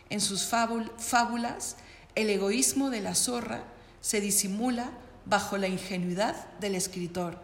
En 0.09 0.21
sus 0.21 0.45
fábulas, 0.45 1.75
el 2.15 2.29
egoísmo 2.29 2.89
de 2.89 3.01
la 3.01 3.15
zorra 3.15 3.65
se 3.99 4.21
disimula 4.21 4.91
bajo 5.25 5.57
la 5.57 5.67
ingenuidad 5.67 6.57
del 6.61 6.75
escritor. 6.75 7.37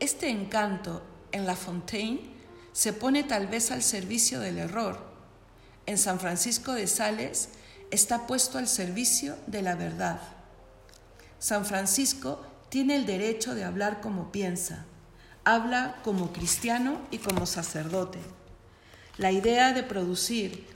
Este 0.00 0.30
encanto 0.30 1.02
en 1.32 1.44
La 1.44 1.54
Fontaine 1.54 2.31
se 2.72 2.92
pone 2.92 3.24
tal 3.24 3.46
vez 3.46 3.70
al 3.70 3.82
servicio 3.82 4.40
del 4.40 4.58
error. 4.58 4.98
En 5.86 5.98
San 5.98 6.20
Francisco 6.20 6.72
de 6.72 6.86
Sales, 6.86 7.48
está 7.90 8.26
puesto 8.26 8.58
al 8.58 8.68
servicio 8.68 9.36
de 9.46 9.62
la 9.62 9.74
verdad. 9.74 10.20
San 11.38 11.66
Francisco 11.66 12.44
tiene 12.70 12.96
el 12.96 13.04
derecho 13.04 13.54
de 13.54 13.64
hablar 13.64 14.00
como 14.00 14.32
piensa. 14.32 14.86
Habla 15.44 16.00
como 16.02 16.32
cristiano 16.32 17.00
y 17.10 17.18
como 17.18 17.46
sacerdote. 17.46 18.18
La 19.18 19.30
idea 19.30 19.74
de 19.74 19.82
producir 19.82 20.66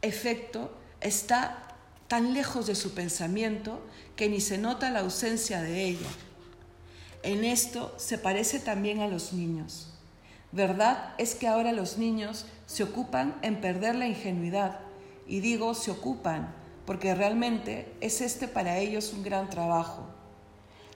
efecto 0.00 0.72
está 1.00 1.58
tan 2.06 2.34
lejos 2.34 2.66
de 2.66 2.74
su 2.74 2.94
pensamiento 2.94 3.82
que 4.14 4.28
ni 4.28 4.40
se 4.40 4.58
nota 4.58 4.90
la 4.90 5.00
ausencia 5.00 5.62
de 5.62 5.84
ella. 5.84 6.08
En 7.22 7.44
esto 7.44 7.94
se 7.98 8.18
parece 8.18 8.58
también 8.58 9.00
a 9.00 9.06
los 9.06 9.32
niños. 9.32 9.88
Verdad 10.50 11.14
es 11.18 11.34
que 11.34 11.46
ahora 11.46 11.72
los 11.72 11.96
niños 11.96 12.46
se 12.66 12.82
ocupan 12.82 13.36
en 13.42 13.60
perder 13.60 13.94
la 13.94 14.06
ingenuidad, 14.06 14.80
y 15.26 15.40
digo 15.40 15.74
se 15.74 15.90
ocupan 15.90 16.54
porque 16.84 17.14
realmente 17.14 17.94
es 18.00 18.20
este 18.20 18.48
para 18.48 18.78
ellos 18.78 19.12
un 19.12 19.22
gran 19.22 19.48
trabajo. 19.50 20.06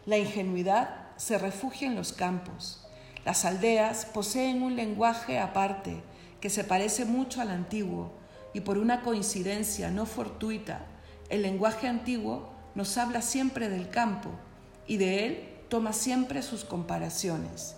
La 0.05 0.19
ingenuidad 0.19 1.07
se 1.17 1.39
refugia 1.39 1.87
en 1.87 1.95
los 1.95 2.13
campos. 2.13 2.85
Las 3.25 3.45
aldeas 3.45 4.05
poseen 4.05 4.63
un 4.63 4.77
lenguaje 4.77 5.39
aparte 5.39 6.03
que 6.41 6.51
se 6.51 6.65
parece 6.65 7.05
mucho 7.05 7.41
al 7.41 7.51
antiguo 7.51 8.13
y 8.53 8.61
por 8.61 8.79
una 8.79 9.03
coincidencia 9.03 9.91
no 9.91 10.07
fortuita, 10.07 10.87
el 11.29 11.43
lenguaje 11.43 11.89
antiguo 11.89 12.51
nos 12.75 12.99
habla 12.99 13.23
siempre 13.23 13.69
del 13.69 13.91
campo 13.91 14.31
y 14.87 14.97
de 14.97 15.27
él 15.27 15.56
toma 15.69 15.93
siempre 15.93 16.43
sus 16.43 16.65
comparaciones. 16.65 17.75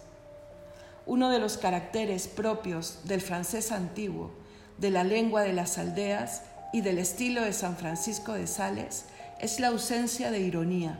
Uno 1.06 1.30
de 1.30 1.38
los 1.38 1.56
caracteres 1.56 2.28
propios 2.28 3.00
del 3.04 3.20
francés 3.20 3.72
antiguo, 3.72 4.30
de 4.76 4.90
la 4.90 5.04
lengua 5.04 5.42
de 5.42 5.52
las 5.52 5.78
aldeas 5.78 6.42
y 6.72 6.82
del 6.82 6.98
estilo 6.98 7.42
de 7.42 7.52
San 7.52 7.76
Francisco 7.76 8.34
de 8.34 8.46
Sales 8.46 9.06
es 9.40 9.58
la 9.58 9.68
ausencia 9.68 10.30
de 10.30 10.40
ironía. 10.40 10.98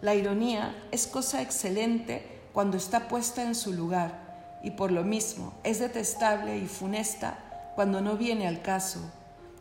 La 0.00 0.14
ironía 0.14 0.74
es 0.90 1.06
cosa 1.06 1.42
excelente 1.42 2.40
cuando 2.52 2.76
está 2.76 3.08
puesta 3.08 3.42
en 3.42 3.54
su 3.54 3.72
lugar 3.72 4.60
y 4.62 4.72
por 4.72 4.92
lo 4.92 5.02
mismo 5.02 5.54
es 5.64 5.80
detestable 5.80 6.58
y 6.58 6.66
funesta 6.66 7.72
cuando 7.74 8.00
no 8.00 8.16
viene 8.16 8.46
al 8.46 8.62
caso, 8.62 9.00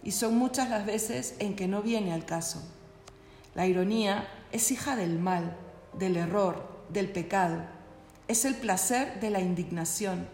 y 0.03 0.11
son 0.11 0.37
muchas 0.37 0.69
las 0.69 0.85
veces 0.85 1.35
en 1.39 1.55
que 1.55 1.67
no 1.67 1.81
viene 1.81 2.13
al 2.13 2.25
caso. 2.25 2.61
La 3.55 3.67
ironía 3.67 4.27
es 4.51 4.71
hija 4.71 4.95
del 4.95 5.17
mal, 5.17 5.55
del 5.93 6.17
error, 6.17 6.63
del 6.89 7.09
pecado. 7.09 7.57
Es 8.27 8.45
el 8.45 8.55
placer 8.55 9.19
de 9.19 9.29
la 9.29 9.41
indignación, 9.41 10.27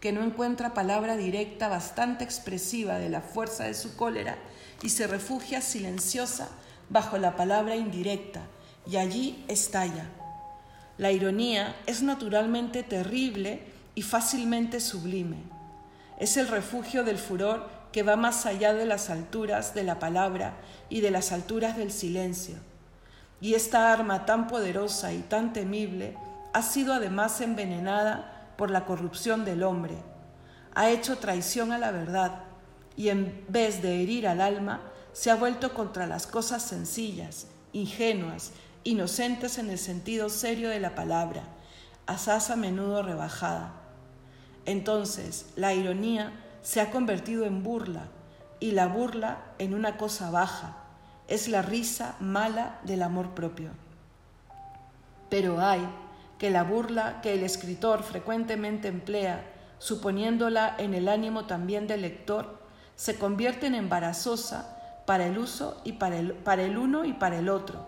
que 0.00 0.12
no 0.12 0.22
encuentra 0.22 0.74
palabra 0.74 1.16
directa 1.16 1.68
bastante 1.68 2.24
expresiva 2.24 2.98
de 2.98 3.08
la 3.08 3.20
fuerza 3.20 3.64
de 3.64 3.74
su 3.74 3.96
cólera 3.96 4.36
y 4.82 4.90
se 4.90 5.06
refugia 5.06 5.60
silenciosa 5.60 6.48
bajo 6.90 7.16
la 7.16 7.36
palabra 7.36 7.76
indirecta, 7.76 8.42
y 8.86 8.96
allí 8.96 9.44
estalla. 9.48 10.06
La 10.98 11.10
ironía 11.10 11.74
es 11.86 12.02
naturalmente 12.02 12.82
terrible 12.82 13.62
y 13.94 14.02
fácilmente 14.02 14.80
sublime. 14.80 15.38
Es 16.18 16.36
el 16.36 16.48
refugio 16.48 17.02
del 17.02 17.18
furor 17.18 17.68
que 17.92 18.02
va 18.02 18.16
más 18.16 18.44
allá 18.46 18.74
de 18.74 18.86
las 18.86 19.08
alturas 19.08 19.74
de 19.74 19.84
la 19.84 19.98
palabra 19.98 20.54
y 20.90 21.00
de 21.00 21.10
las 21.10 21.32
alturas 21.32 21.76
del 21.76 21.90
silencio 21.90 22.56
y 23.40 23.54
esta 23.54 23.92
arma 23.92 24.26
tan 24.26 24.46
poderosa 24.46 25.12
y 25.12 25.20
tan 25.20 25.52
temible 25.52 26.16
ha 26.52 26.62
sido 26.62 26.94
además 26.94 27.40
envenenada 27.40 28.52
por 28.56 28.70
la 28.70 28.84
corrupción 28.84 29.44
del 29.44 29.62
hombre. 29.62 29.96
Ha 30.74 30.90
hecho 30.90 31.18
traición 31.18 31.72
a 31.72 31.78
la 31.78 31.90
verdad 31.90 32.40
y 32.96 33.08
en 33.08 33.44
vez 33.48 33.82
de 33.82 34.02
herir 34.02 34.28
al 34.28 34.40
alma, 34.40 34.80
se 35.12 35.30
ha 35.30 35.36
vuelto 35.36 35.74
contra 35.74 36.06
las 36.06 36.26
cosas 36.26 36.62
sencillas, 36.62 37.46
ingenuas, 37.72 38.52
inocentes 38.84 39.58
en 39.58 39.70
el 39.70 39.78
sentido 39.78 40.28
serio 40.28 40.70
de 40.70 40.80
la 40.80 40.94
palabra, 40.94 41.42
asaz 42.06 42.50
a 42.50 42.56
menudo 42.56 43.02
rebajada. 43.02 43.72
Entonces, 44.66 45.46
la 45.56 45.74
ironía 45.74 46.32
se 46.62 46.80
ha 46.80 46.90
convertido 46.90 47.44
en 47.44 47.62
burla 47.62 48.08
y 48.60 48.72
la 48.72 48.86
burla 48.86 49.38
en 49.58 49.74
una 49.74 49.96
cosa 49.96 50.30
baja, 50.30 50.83
es 51.28 51.48
la 51.48 51.62
risa 51.62 52.16
mala 52.20 52.80
del 52.84 53.02
amor 53.02 53.34
propio. 53.34 53.70
Pero 55.30 55.60
hay 55.60 55.86
que 56.38 56.50
la 56.50 56.64
burla 56.64 57.20
que 57.22 57.34
el 57.34 57.42
escritor 57.42 58.02
frecuentemente 58.02 58.88
emplea, 58.88 59.44
suponiéndola 59.78 60.74
en 60.78 60.94
el 60.94 61.08
ánimo 61.08 61.46
también 61.46 61.86
del 61.86 62.02
lector, 62.02 62.58
se 62.96 63.18
convierte 63.18 63.66
en 63.66 63.74
embarazosa 63.74 65.02
para 65.06 65.26
el 65.26 65.38
uso 65.38 65.80
y 65.84 65.92
para 65.92 66.18
el, 66.18 66.32
para 66.32 66.62
el 66.62 66.78
uno 66.78 67.04
y 67.04 67.12
para 67.12 67.38
el 67.38 67.48
otro. 67.48 67.86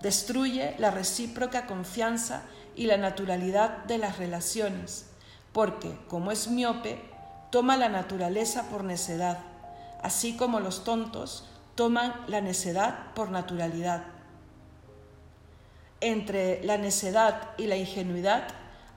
Destruye 0.00 0.74
la 0.78 0.90
recíproca 0.90 1.66
confianza 1.66 2.42
y 2.74 2.86
la 2.86 2.96
naturalidad 2.96 3.84
de 3.84 3.98
las 3.98 4.18
relaciones, 4.18 5.10
porque, 5.52 5.98
como 6.08 6.30
es 6.32 6.48
miope, 6.48 7.02
toma 7.50 7.76
la 7.76 7.88
naturaleza 7.88 8.68
por 8.70 8.84
necedad, 8.84 9.40
así 10.02 10.36
como 10.36 10.60
los 10.60 10.84
tontos 10.84 11.49
toman 11.80 12.12
la 12.26 12.42
necedad 12.42 13.14
por 13.14 13.30
naturalidad. 13.30 14.04
Entre 16.02 16.62
la 16.62 16.76
necedad 16.76 17.52
y 17.56 17.68
la 17.68 17.76
ingenuidad 17.78 18.48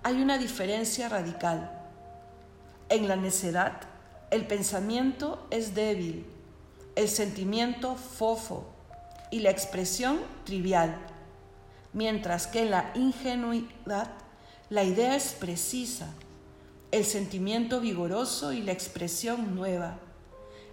hay 0.03 0.21
una 0.21 0.37
diferencia 0.37 1.07
radical. 1.07 1.71
En 2.89 3.07
la 3.07 3.15
necedad, 3.15 3.79
el 4.31 4.45
pensamiento 4.47 5.47
es 5.49 5.73
débil, 5.73 6.25
el 6.97 7.07
sentimiento 7.07 7.95
fofo 7.95 8.67
y 9.31 9.39
la 9.39 9.51
expresión 9.51 10.19
trivial, 10.43 10.93
mientras 11.93 12.47
que 12.47 12.63
en 12.63 12.71
la 12.71 12.91
ingenuidad 12.95 14.09
la 14.69 14.83
idea 14.83 15.15
es 15.15 15.31
precisa, 15.31 16.09
el 16.91 17.05
sentimiento 17.05 17.79
vigoroso 17.79 18.51
y 18.51 18.61
la 18.61 18.73
expresión 18.73 19.55
nueva, 19.55 19.99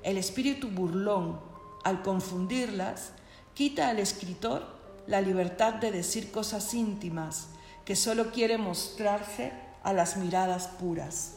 el 0.03 0.19
espíritu 0.19 0.67
burlón 0.67 1.50
al 1.85 2.03
confundirlas, 2.03 3.13
quita 3.55 3.89
al 3.89 3.99
escritor 3.99 4.79
la 5.07 5.21
libertad 5.21 5.75
de 5.75 5.91
decir 5.91 6.31
cosas 6.31 6.73
íntimas 6.75 7.49
que 7.85 7.97
solo 7.97 8.31
quiere 8.31 8.59
mostrarse 8.59 9.53
a 9.83 9.93
las 9.93 10.17
miradas 10.17 10.69
puras. 10.69 11.35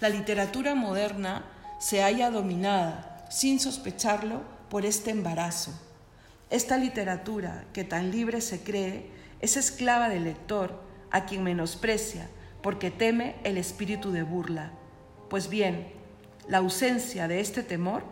La 0.00 0.08
literatura 0.08 0.74
moderna 0.74 1.44
se 1.78 2.02
halla 2.02 2.30
dominada, 2.30 3.26
sin 3.30 3.60
sospecharlo, 3.60 4.42
por 4.70 4.86
este 4.86 5.10
embarazo. 5.10 5.72
Esta 6.48 6.78
literatura, 6.78 7.64
que 7.72 7.84
tan 7.84 8.10
libre 8.10 8.40
se 8.40 8.62
cree, 8.62 9.10
es 9.40 9.56
esclava 9.56 10.08
del 10.08 10.24
lector, 10.24 10.80
a 11.10 11.26
quien 11.26 11.42
menosprecia, 11.42 12.28
porque 12.62 12.90
teme 12.90 13.36
el 13.44 13.58
espíritu 13.58 14.12
de 14.12 14.22
burla. 14.22 14.70
Pues 15.28 15.48
bien, 15.50 15.92
la 16.48 16.58
ausencia 16.58 17.28
de 17.28 17.40
este 17.40 17.62
temor 17.62 18.04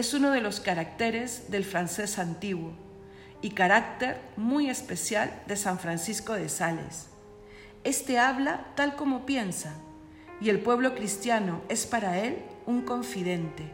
es 0.00 0.14
uno 0.14 0.30
de 0.30 0.40
los 0.40 0.60
caracteres 0.60 1.50
del 1.50 1.62
francés 1.62 2.18
antiguo 2.18 2.72
y 3.42 3.50
carácter 3.50 4.18
muy 4.34 4.70
especial 4.70 5.42
de 5.46 5.56
San 5.56 5.78
Francisco 5.78 6.32
de 6.32 6.48
Sales. 6.48 7.08
Este 7.84 8.18
habla 8.18 8.72
tal 8.76 8.96
como 8.96 9.26
piensa 9.26 9.74
y 10.40 10.48
el 10.48 10.60
pueblo 10.60 10.94
cristiano 10.94 11.60
es 11.68 11.84
para 11.84 12.18
él 12.18 12.38
un 12.64 12.80
confidente. 12.80 13.70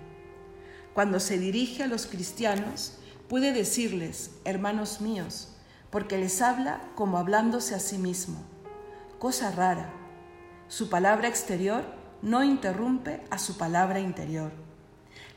Cuando 0.95 1.21
se 1.21 1.39
dirige 1.39 1.85
a 1.85 1.87
los 1.87 2.07
cristianos, 2.07 2.99
puede 3.29 3.53
decirles, 3.53 4.33
hermanos 4.45 5.01
míos, 5.01 5.55
porque 5.91 6.19
les 6.19 6.43
habla 6.43 6.81
como 6.97 7.19
hablándose 7.19 7.77
a 7.77 7.79
sí 7.79 7.99
mismo. 7.99 8.43
Cosa 9.21 9.53
rara, 9.53 9.93
su 10.67 10.91
palabra 10.91 11.29
exterior 11.29 11.85
no 12.21 12.43
interrumpe 12.43 13.23
a 13.31 13.39
su 13.39 13.57
palabra 13.57 14.01
interior. 14.01 14.66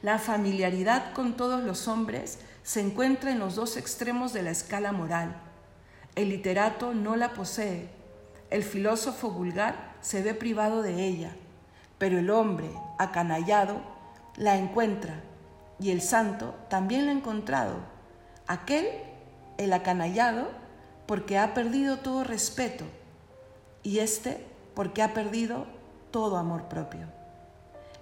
La 0.02 0.18
familiaridad 0.18 1.12
con 1.14 1.36
todos 1.36 1.62
los 1.64 1.88
hombres 1.90 2.40
se 2.64 2.80
encuentra 2.80 3.32
en 3.32 3.40
los 3.40 3.56
dos 3.56 3.76
extremos 3.76 4.32
de 4.32 4.44
la 4.44 4.52
escala 4.52 4.92
moral. 4.94 5.36
El 6.16 6.30
literato 6.30 6.94
no 6.94 7.16
la 7.16 7.34
posee, 7.34 7.90
el 8.50 8.64
filósofo 8.64 9.32
vulgar 9.32 9.96
se 10.02 10.22
ve 10.24 10.34
privado 10.34 10.82
de 10.82 11.06
ella, 11.06 11.32
pero 11.98 12.18
el 12.18 12.30
hombre 12.30 12.70
acanallado 12.98 13.82
la 14.38 14.58
encuentra 14.58 15.22
y 15.80 15.92
el 15.92 16.02
santo 16.02 16.56
también 16.70 17.06
la 17.06 17.12
ha 17.12 17.16
encontrado. 17.16 17.76
Aquel, 18.48 18.88
el 19.58 19.74
acanallado, 19.74 20.48
porque 21.06 21.38
ha 21.38 21.54
perdido 21.54 21.98
todo 21.98 22.24
respeto 22.24 22.86
y 23.84 24.00
este 24.00 24.46
porque 24.76 25.02
ha 25.02 25.14
perdido 25.14 25.66
todo 26.12 26.38
amor 26.38 26.70
propio. 26.70 27.08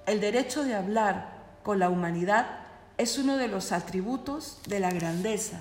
El 0.06 0.22
derecho 0.22 0.64
de 0.64 0.76
hablar 0.76 1.37
con 1.68 1.80
la 1.80 1.90
humanidad 1.90 2.48
es 2.98 3.18
uno 3.18 3.36
de 3.36 3.50
los 3.50 3.74
atributos 3.74 4.60
de 4.68 4.80
la 4.80 4.90
grandeza. 4.90 5.60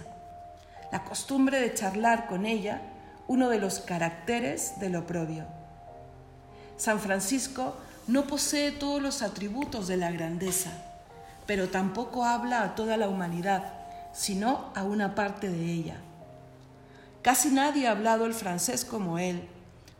La 0.92 1.02
costumbre 1.02 1.60
de 1.60 1.74
charlar 1.74 2.28
con 2.28 2.46
ella, 2.46 2.80
uno 3.26 3.48
de 3.48 3.58
los 3.58 3.80
caracteres 3.80 4.78
del 4.78 4.94
oprobio. 4.94 5.46
San 6.76 7.00
Francisco 7.00 7.74
no 8.06 8.28
posee 8.28 8.70
todos 8.70 9.02
los 9.02 9.20
atributos 9.20 9.88
de 9.88 9.96
la 9.96 10.12
grandeza, 10.12 10.70
pero 11.44 11.70
tampoco 11.70 12.24
habla 12.24 12.62
a 12.62 12.76
toda 12.76 12.96
la 12.96 13.08
humanidad, 13.08 13.64
sino 14.12 14.70
a 14.76 14.84
una 14.84 15.16
parte 15.16 15.48
de 15.48 15.72
ella. 15.72 15.96
Casi 17.22 17.48
nadie 17.48 17.88
ha 17.88 17.90
hablado 17.90 18.26
el 18.26 18.34
francés 18.34 18.84
como 18.84 19.18
él. 19.18 19.48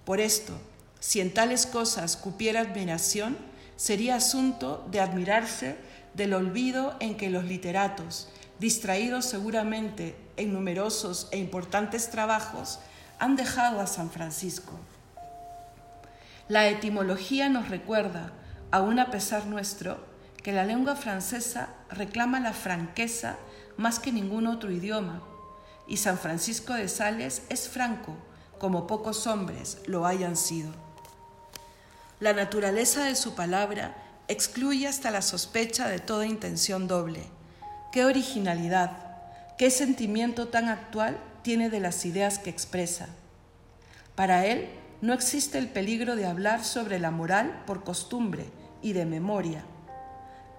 Por 0.05 0.21
esto, 0.21 0.53
si 1.01 1.21
en 1.21 1.35
tales 1.35 1.66
cosas 1.66 2.16
cupiera 2.16 2.61
admiración, 2.61 3.37
sería 3.75 4.14
asunto 4.14 4.87
de 4.90 5.01
admirarse 5.01 5.95
del 6.16 6.33
olvido 6.33 6.96
en 6.98 7.16
que 7.16 7.31
los 7.31 7.44
literatos, 7.44 8.29
distraídos 8.59 9.26
seguramente 9.26 10.16
en 10.37 10.52
numerosos 10.52 11.29
e 11.31 11.38
importantes 11.38 12.11
trabajos, 12.11 12.79
han 13.18 13.37
dejado 13.37 13.81
a 13.81 13.87
San 13.87 14.11
Francisco. 14.11 14.72
La 16.48 16.68
etimología 16.68 17.48
nos 17.48 17.68
recuerda, 17.68 18.33
aun 18.70 18.98
a 18.98 19.11
pesar 19.11 19.46
nuestro, 19.46 19.98
que 20.42 20.52
la 20.52 20.64
lengua 20.64 20.96
francesa 20.96 21.68
reclama 21.90 22.40
la 22.40 22.52
franqueza 22.52 23.37
más 23.76 23.98
que 23.98 24.12
ningún 24.12 24.46
otro 24.46 24.70
idioma, 24.70 25.22
y 25.87 25.98
San 25.98 26.18
Francisco 26.18 26.72
de 26.72 26.88
Sales 26.88 27.42
es 27.50 27.68
franco, 27.68 28.16
como 28.59 28.87
pocos 28.87 29.26
hombres 29.26 29.79
lo 29.87 30.07
hayan 30.07 30.37
sido. 30.37 30.72
La 32.20 32.33
naturaleza 32.33 33.05
de 33.05 33.14
su 33.14 33.35
palabra 33.35 34.06
excluye 34.29 34.87
hasta 34.89 35.11
la 35.11 35.23
sospecha 35.23 35.89
de 35.89 35.99
toda 35.99 36.27
intención 36.27 36.89
doble. 36.89 37.23
Qué 37.93 38.05
originalidad, 38.05 38.93
qué 39.57 39.71
sentimiento 39.71 40.49
tan 40.49 40.69
actual 40.69 41.19
tiene 41.43 41.71
de 41.71 41.81
las 41.81 42.05
ideas 42.05 42.39
que 42.39 42.51
expresa. 42.51 43.09
Para 44.15 44.47
él 44.47 44.69
no 45.01 45.12
existe 45.12 45.59
el 45.59 45.69
peligro 45.69 46.17
de 46.17 46.27
hablar 46.27 46.65
sobre 46.65 46.99
la 46.99 47.11
moral 47.11 47.62
por 47.67 47.85
costumbre 47.85 48.47
y 48.83 48.95
de 48.95 49.07
memoria. 49.07 49.65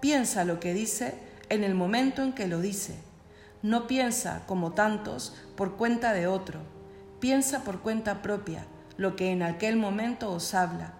Piensa 0.00 0.44
lo 0.44 0.60
que 0.60 0.74
dice 0.74 1.14
en 1.48 1.64
el 1.64 1.74
momento 1.74 2.22
en 2.22 2.32
que 2.32 2.46
lo 2.46 2.60
dice. 2.60 2.96
No 3.62 3.86
piensa, 3.86 4.42
como 4.46 4.72
tantos, 4.72 5.34
por 5.56 5.76
cuenta 5.76 6.12
de 6.12 6.26
otro. 6.26 6.60
Piensa 7.20 7.64
por 7.64 7.80
cuenta 7.80 8.22
propia 8.22 8.64
lo 8.96 9.16
que 9.16 9.30
en 9.30 9.42
aquel 9.42 9.76
momento 9.76 10.30
os 10.30 10.54
habla. 10.54 10.94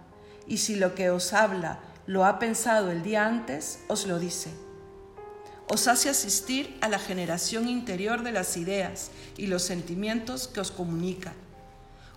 Y 0.47 0.59
si 0.59 0.75
lo 0.75 0.95
que 0.95 1.11
os 1.11 1.33
habla 1.33 1.79
lo 2.09 2.25
ha 2.25 2.39
pensado 2.39 2.91
el 2.91 3.03
día 3.03 3.27
antes, 3.27 3.81
os 3.87 4.07
lo 4.07 4.19
dice. 4.19 4.51
Os 5.69 5.87
hace 5.89 6.09
asistir 6.09 6.79
a 6.81 6.89
la 6.89 6.99
generación 6.99 7.69
interior 7.69 8.23
de 8.23 8.33
las 8.33 8.57
ideas 8.57 9.11
y 9.37 9.47
los 9.47 9.63
sentimientos 9.63 10.49
que 10.49 10.61
os 10.61 10.71
comunica. 10.71 11.35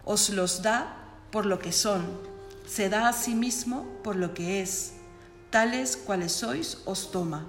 Os 0.06 0.30
los 0.30 0.62
da 0.62 0.96
por 1.30 1.46
lo 1.46 1.60
que 1.60 1.74
son, 1.74 2.08
se 2.66 2.88
da 2.88 3.10
a 3.10 3.14
sí 3.14 3.36
mismo 3.36 3.86
por 4.02 4.16
lo 4.16 4.34
que 4.34 4.62
es, 4.62 4.94
tales 5.50 5.98
cuales 5.98 6.32
sois 6.32 6.78
os 6.86 7.12
toma. 7.12 7.46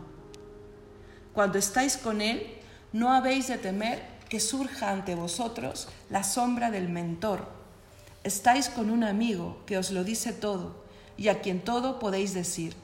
Cuando 1.35 1.59
estáis 1.59 1.97
con 1.97 2.21
Él, 2.21 2.59
no 2.93 3.13
habéis 3.13 3.47
de 3.47 3.59
temer 3.59 4.03
que 4.29 4.41
surja 4.41 4.91
ante 4.91 5.15
vosotros 5.15 5.87
la 6.11 6.25
sombra 6.25 6.73
del 6.73 6.89
mentor. 6.89 7.47
Estáis 8.25 8.69
con 8.69 8.91
un 8.91 9.05
amigo 9.05 9.63
que 9.65 9.79
os 9.79 9.93
lo 9.93 10.03
dice 10.03 10.33
todo 10.33 10.82
y 11.23 11.29
a 11.29 11.41
quien 11.41 11.61
todo 11.61 12.01
podéis 12.01 12.35
decir. 12.35 12.75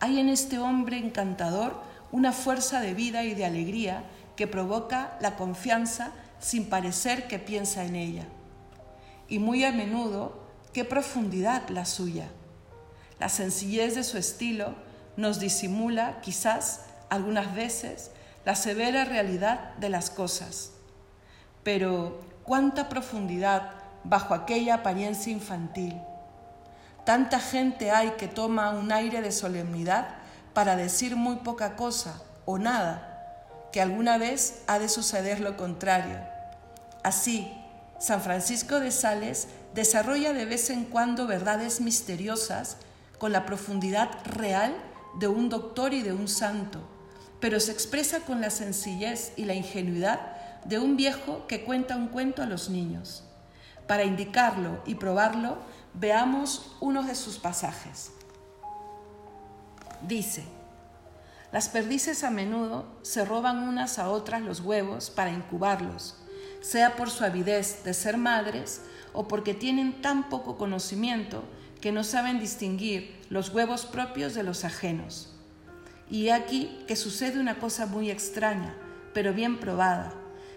Hay 0.00 0.18
en 0.18 0.28
este 0.28 0.58
hombre 0.58 0.98
encantador 0.98 1.80
una 2.10 2.32
fuerza 2.32 2.80
de 2.80 2.94
vida 2.94 3.22
y 3.22 3.36
de 3.36 3.44
alegría 3.44 4.02
que 4.34 4.48
provoca 4.48 5.16
la 5.20 5.36
confianza 5.36 6.10
sin 6.40 6.68
parecer 6.68 7.28
que 7.28 7.38
piensa 7.38 7.84
en 7.84 7.94
ella. 7.94 8.24
Y 9.28 9.38
muy 9.38 9.62
a 9.62 9.70
menudo, 9.70 10.36
qué 10.72 10.84
profundidad 10.84 11.68
la 11.68 11.84
suya. 11.84 12.26
La 13.20 13.28
sencillez 13.28 13.94
de 13.94 14.02
su 14.02 14.18
estilo 14.18 14.74
nos 15.16 15.38
disimula, 15.38 16.20
quizás, 16.22 16.86
algunas 17.08 17.54
veces, 17.54 18.10
la 18.44 18.56
severa 18.56 19.04
realidad 19.04 19.74
de 19.76 19.90
las 19.90 20.10
cosas. 20.10 20.72
Pero 21.62 22.20
cuánta 22.42 22.88
profundidad 22.88 23.70
bajo 24.02 24.34
aquella 24.34 24.74
apariencia 24.74 25.32
infantil 25.32 26.00
Tanta 27.04 27.38
gente 27.38 27.90
hay 27.90 28.12
que 28.12 28.28
toma 28.28 28.70
un 28.70 28.90
aire 28.90 29.20
de 29.20 29.32
solemnidad 29.32 30.08
para 30.54 30.76
decir 30.76 31.16
muy 31.16 31.36
poca 31.36 31.76
cosa 31.76 32.22
o 32.46 32.58
nada, 32.58 33.38
que 33.72 33.82
alguna 33.82 34.16
vez 34.16 34.62
ha 34.66 34.78
de 34.78 34.88
suceder 34.88 35.40
lo 35.40 35.56
contrario. 35.56 36.18
Así, 37.02 37.52
San 37.98 38.22
Francisco 38.22 38.80
de 38.80 38.90
Sales 38.90 39.48
desarrolla 39.74 40.32
de 40.32 40.46
vez 40.46 40.70
en 40.70 40.84
cuando 40.84 41.26
verdades 41.26 41.80
misteriosas 41.80 42.78
con 43.18 43.32
la 43.32 43.44
profundidad 43.44 44.10
real 44.24 44.74
de 45.18 45.28
un 45.28 45.48
doctor 45.48 45.92
y 45.92 46.02
de 46.02 46.12
un 46.12 46.28
santo, 46.28 46.80
pero 47.40 47.60
se 47.60 47.72
expresa 47.72 48.20
con 48.20 48.40
la 48.40 48.50
sencillez 48.50 49.32
y 49.36 49.44
la 49.44 49.54
ingenuidad 49.54 50.20
de 50.64 50.78
un 50.78 50.96
viejo 50.96 51.46
que 51.46 51.64
cuenta 51.64 51.96
un 51.96 52.08
cuento 52.08 52.42
a 52.42 52.46
los 52.46 52.70
niños. 52.70 53.24
Para 53.86 54.04
indicarlo 54.04 54.80
y 54.86 54.94
probarlo, 54.94 55.58
Veamos 55.94 56.76
uno 56.80 57.04
de 57.04 57.14
sus 57.14 57.38
pasajes. 57.38 58.10
Dice, 60.02 60.44
las 61.52 61.68
perdices 61.68 62.24
a 62.24 62.30
menudo 62.30 62.84
se 63.02 63.24
roban 63.24 63.68
unas 63.68 64.00
a 64.00 64.08
otras 64.08 64.42
los 64.42 64.58
huevos 64.58 65.10
para 65.10 65.30
incubarlos, 65.30 66.16
sea 66.60 66.96
por 66.96 67.10
su 67.10 67.22
avidez 67.22 67.84
de 67.84 67.94
ser 67.94 68.16
madres 68.16 68.80
o 69.12 69.28
porque 69.28 69.54
tienen 69.54 70.02
tan 70.02 70.28
poco 70.28 70.58
conocimiento 70.58 71.44
que 71.80 71.92
no 71.92 72.02
saben 72.02 72.40
distinguir 72.40 73.16
los 73.30 73.50
huevos 73.50 73.86
propios 73.86 74.34
de 74.34 74.42
los 74.42 74.64
ajenos. 74.64 75.32
Y 76.10 76.30
aquí 76.30 76.76
que 76.88 76.96
sucede 76.96 77.38
una 77.38 77.60
cosa 77.60 77.86
muy 77.86 78.10
extraña, 78.10 78.74
pero 79.12 79.32
bien 79.32 79.60
probada, 79.60 80.12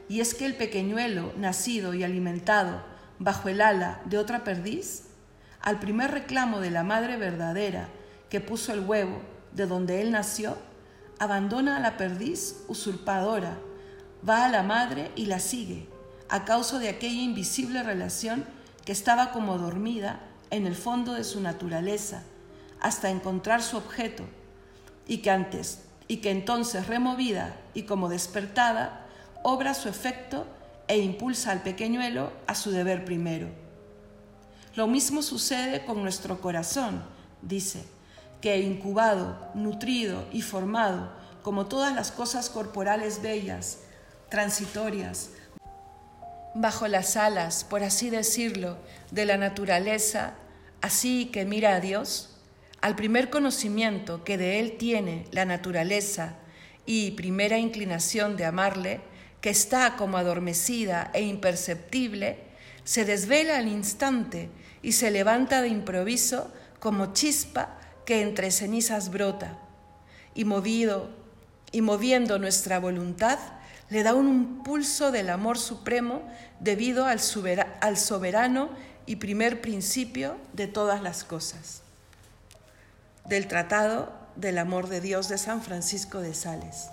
y 0.10 0.22
es 0.22 0.34
que 0.34 0.48
el 0.48 0.56
pequeñuelo, 0.56 1.32
nacido 1.38 1.94
y 1.94 2.04
alimentado 2.04 2.82
bajo 3.20 3.50
el 3.50 3.62
ala 3.62 4.02
de 4.06 4.18
otra 4.18 4.44
perdiz, 4.44 5.07
al 5.62 5.80
primer 5.80 6.12
reclamo 6.12 6.60
de 6.60 6.72
la 6.72 6.84
madre 6.84 7.18
verdadera 7.18 7.90
que 8.30 8.42
puso 8.42 8.74
el 8.74 8.82
huevo 8.82 9.22
de 9.54 9.66
donde 9.66 10.02
él 10.02 10.12
nació, 10.12 10.58
abandona 11.20 11.78
a 11.78 11.80
la 11.80 11.98
perdiz 11.98 12.64
usurpadora, 12.68 13.58
va 14.28 14.46
a 14.46 14.50
la 14.50 14.64
madre 14.64 15.12
y 15.16 15.26
la 15.26 15.40
sigue, 15.40 15.88
a 16.30 16.46
causa 16.46 16.80
de 16.80 16.90
aquella 16.90 17.22
invisible 17.22 17.84
relación 17.84 18.46
que 18.86 18.92
estaba 18.92 19.32
como 19.32 19.58
dormida 19.58 20.20
en 20.50 20.68
el 20.68 20.76
fondo 20.76 21.14
de 21.14 21.24
su 21.24 21.42
naturaleza, 21.42 22.24
hasta 22.80 23.10
encontrar 23.10 23.62
su 23.64 23.78
objeto, 23.78 24.24
y 25.08 25.18
que 25.20 25.32
antes, 25.32 25.84
y 26.08 26.18
que 26.18 26.32
entonces 26.32 26.88
removida 26.88 27.56
y 27.74 27.84
como 27.84 28.10
despertada, 28.10 29.06
obra 29.44 29.74
su 29.74 29.90
efecto 29.90 30.46
e 30.88 31.00
impulsa 31.00 31.52
al 31.52 31.64
pequeñuelo 31.64 32.32
a 32.48 32.56
su 32.56 32.72
deber 32.72 33.04
primero. 33.06 33.67
Lo 34.78 34.86
mismo 34.86 35.24
sucede 35.24 35.84
con 35.86 36.04
nuestro 36.04 36.40
corazón, 36.40 37.04
dice, 37.42 37.84
que 38.42 38.60
incubado, 38.60 39.50
nutrido 39.56 40.28
y 40.32 40.44
formado, 40.44 41.12
como 41.42 41.66
todas 41.66 41.96
las 41.96 42.12
cosas 42.12 42.52
corporales 42.52 43.24
bellas, 43.24 43.80
transitorias, 44.30 45.32
bajo 46.54 46.88
las 46.88 47.18
alas, 47.18 47.64
por 47.64 47.82
así 47.82 48.12
decirlo, 48.12 48.78
de 49.10 49.26
la 49.26 49.38
naturaleza, 49.38 50.36
así 50.80 51.26
que 51.26 51.44
mira 51.44 51.74
a 51.74 51.80
Dios, 51.80 52.38
al 52.80 52.96
primer 52.96 53.32
conocimiento 53.32 54.24
que 54.24 54.38
de 54.38 54.60
Él 54.60 54.78
tiene 54.78 55.26
la 55.32 55.46
naturaleza 55.46 56.36
y 56.86 57.14
primera 57.14 57.58
inclinación 57.58 58.38
de 58.38 58.46
amarle, 58.46 59.02
que 59.42 59.50
está 59.50 59.96
como 59.96 60.18
adormecida 60.18 61.10
e 61.16 61.24
imperceptible, 61.24 62.46
se 62.84 63.06
desvela 63.06 63.58
al 63.58 63.70
instante 63.70 64.52
y 64.88 64.94
se 64.94 65.12
levanta 65.12 65.62
de 65.62 65.68
improviso 65.68 66.50
como 66.80 67.12
chispa 67.12 67.76
que 68.06 68.22
entre 68.22 68.52
cenizas 68.52 69.12
brota, 69.12 69.58
y 70.34 70.46
movido 70.46 71.10
y 71.74 71.82
moviendo 71.82 72.40
nuestra 72.40 72.80
voluntad, 72.80 73.38
le 73.90 74.04
da 74.04 74.14
un 74.14 74.30
impulso 74.30 75.12
del 75.12 75.30
amor 75.30 75.58
supremo 75.58 76.22
debido 76.62 77.04
al, 77.04 77.20
al 77.82 77.98
soberano 77.98 78.70
y 79.06 79.18
primer 79.18 79.60
principio 79.60 80.38
de 80.54 80.68
todas 80.68 81.04
las 81.04 81.26
cosas. 81.26 81.82
Del 83.26 83.50
Tratado 83.50 84.14
del 84.38 84.58
Amor 84.58 84.88
de 84.88 85.02
Dios 85.02 85.28
de 85.28 85.38
San 85.38 85.62
Francisco 85.62 86.22
de 86.22 86.34
Sales. 86.34 86.88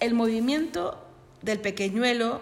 El 0.00 0.12
movimiento 0.12 1.06
del 1.40 1.60
pequeñuelo 1.60 2.40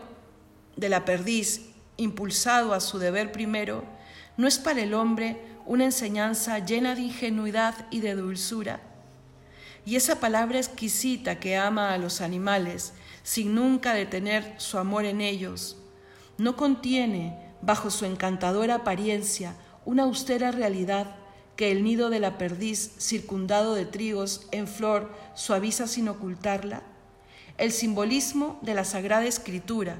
de 0.76 0.88
la 0.88 1.04
perdiz, 1.04 1.66
impulsado 1.98 2.72
a 2.72 2.80
su 2.80 2.98
deber 2.98 3.30
primero, 3.30 3.94
¿No 4.36 4.46
es 4.46 4.58
para 4.58 4.82
el 4.82 4.92
hombre 4.92 5.40
una 5.64 5.84
enseñanza 5.84 6.58
llena 6.58 6.94
de 6.94 7.02
ingenuidad 7.02 7.74
y 7.90 8.00
de 8.00 8.14
dulzura? 8.14 8.80
Y 9.86 9.96
esa 9.96 10.20
palabra 10.20 10.58
exquisita 10.58 11.40
que 11.40 11.56
ama 11.56 11.94
a 11.94 11.98
los 11.98 12.20
animales, 12.20 12.92
sin 13.22 13.54
nunca 13.54 13.94
detener 13.94 14.54
su 14.58 14.76
amor 14.76 15.06
en 15.06 15.22
ellos, 15.22 15.78
¿no 16.36 16.54
contiene, 16.56 17.38
bajo 17.62 17.90
su 17.90 18.04
encantadora 18.04 18.74
apariencia, 18.76 19.54
una 19.86 20.02
austera 20.02 20.50
realidad 20.50 21.16
que 21.56 21.72
el 21.72 21.82
nido 21.82 22.10
de 22.10 22.20
la 22.20 22.36
perdiz 22.36 22.92
circundado 22.98 23.74
de 23.74 23.86
trigos 23.86 24.48
en 24.50 24.68
flor 24.68 25.10
suaviza 25.34 25.86
sin 25.86 26.08
ocultarla? 26.08 26.82
El 27.56 27.72
simbolismo 27.72 28.58
de 28.60 28.74
la 28.74 28.84
Sagrada 28.84 29.24
Escritura 29.24 29.96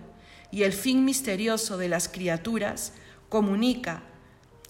y 0.51 0.64
el 0.64 0.75
fin 0.75 1.07
misterioso 1.07 1.79
de 1.79 1.88
las 1.88 2.09
criaturas 2.09 2.92
comunica 3.31 4.03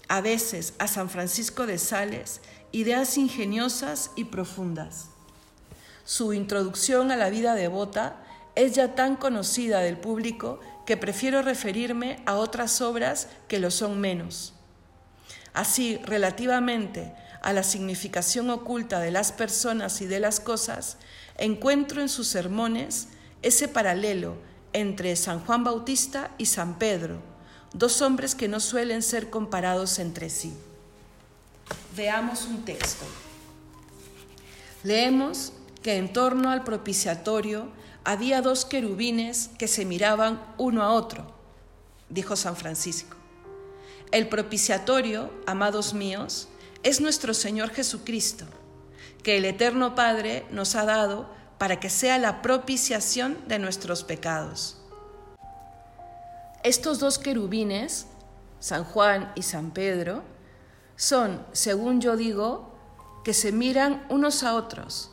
a 0.07 0.21
veces 0.21 0.73
a 0.79 0.87
San 0.87 1.09
Francisco 1.09 1.65
de 1.65 1.77
Sales 1.77 2.41
ideas 2.71 3.17
ingeniosas 3.17 4.11
y 4.15 4.25
profundas. 4.25 5.07
Su 6.05 6.33
introducción 6.33 7.11
a 7.11 7.17
la 7.17 7.29
vida 7.29 7.55
devota 7.55 8.17
es 8.55 8.73
ya 8.73 8.95
tan 8.95 9.15
conocida 9.15 9.79
del 9.79 9.97
público 9.97 10.59
que 10.85 10.97
prefiero 10.97 11.41
referirme 11.41 12.21
a 12.25 12.35
otras 12.35 12.81
obras 12.81 13.27
que 13.47 13.59
lo 13.59 13.71
son 13.71 13.99
menos. 13.99 14.53
Así, 15.53 15.97
relativamente 16.03 17.13
a 17.41 17.53
la 17.53 17.63
significación 17.63 18.49
oculta 18.49 18.99
de 18.99 19.11
las 19.11 19.31
personas 19.31 20.01
y 20.01 20.05
de 20.05 20.19
las 20.19 20.39
cosas, 20.39 20.97
encuentro 21.37 22.01
en 22.01 22.09
sus 22.09 22.27
sermones 22.27 23.09
ese 23.41 23.67
paralelo 23.67 24.37
entre 24.73 25.15
San 25.15 25.39
Juan 25.39 25.63
Bautista 25.63 26.31
y 26.37 26.45
San 26.45 26.79
Pedro, 26.79 27.21
dos 27.73 28.01
hombres 28.01 28.35
que 28.35 28.47
no 28.47 28.59
suelen 28.59 29.01
ser 29.01 29.29
comparados 29.29 29.99
entre 29.99 30.29
sí. 30.29 30.53
Veamos 31.95 32.45
un 32.45 32.63
texto. 32.63 33.05
Leemos 34.83 35.53
que 35.81 35.97
en 35.97 36.11
torno 36.13 36.49
al 36.49 36.63
propiciatorio 36.63 37.69
había 38.03 38.41
dos 38.41 38.65
querubines 38.65 39.49
que 39.57 39.67
se 39.67 39.85
miraban 39.85 40.41
uno 40.57 40.83
a 40.83 40.91
otro, 40.91 41.33
dijo 42.09 42.35
San 42.35 42.55
Francisco. 42.55 43.17
El 44.11 44.29
propiciatorio, 44.29 45.29
amados 45.45 45.93
míos, 45.93 46.47
es 46.83 47.01
nuestro 47.01 47.33
Señor 47.33 47.71
Jesucristo, 47.71 48.45
que 49.23 49.37
el 49.37 49.45
Eterno 49.45 49.95
Padre 49.95 50.45
nos 50.51 50.75
ha 50.75 50.85
dado 50.85 51.29
para 51.57 51.79
que 51.79 51.89
sea 51.89 52.17
la 52.17 52.41
propiciación 52.41 53.37
de 53.47 53.59
nuestros 53.59 54.05
pecados. 54.05 54.76
Estos 56.63 56.99
dos 56.99 57.19
querubines, 57.19 58.07
San 58.59 58.83
Juan 58.83 59.31
y 59.35 59.43
San 59.43 59.71
Pedro, 59.71 60.23
son, 60.95 61.45
según 61.51 62.01
yo 62.01 62.17
digo, 62.17 62.75
que 63.23 63.33
se 63.33 63.51
miran 63.51 64.05
unos 64.09 64.43
a 64.43 64.55
otros. 64.55 65.11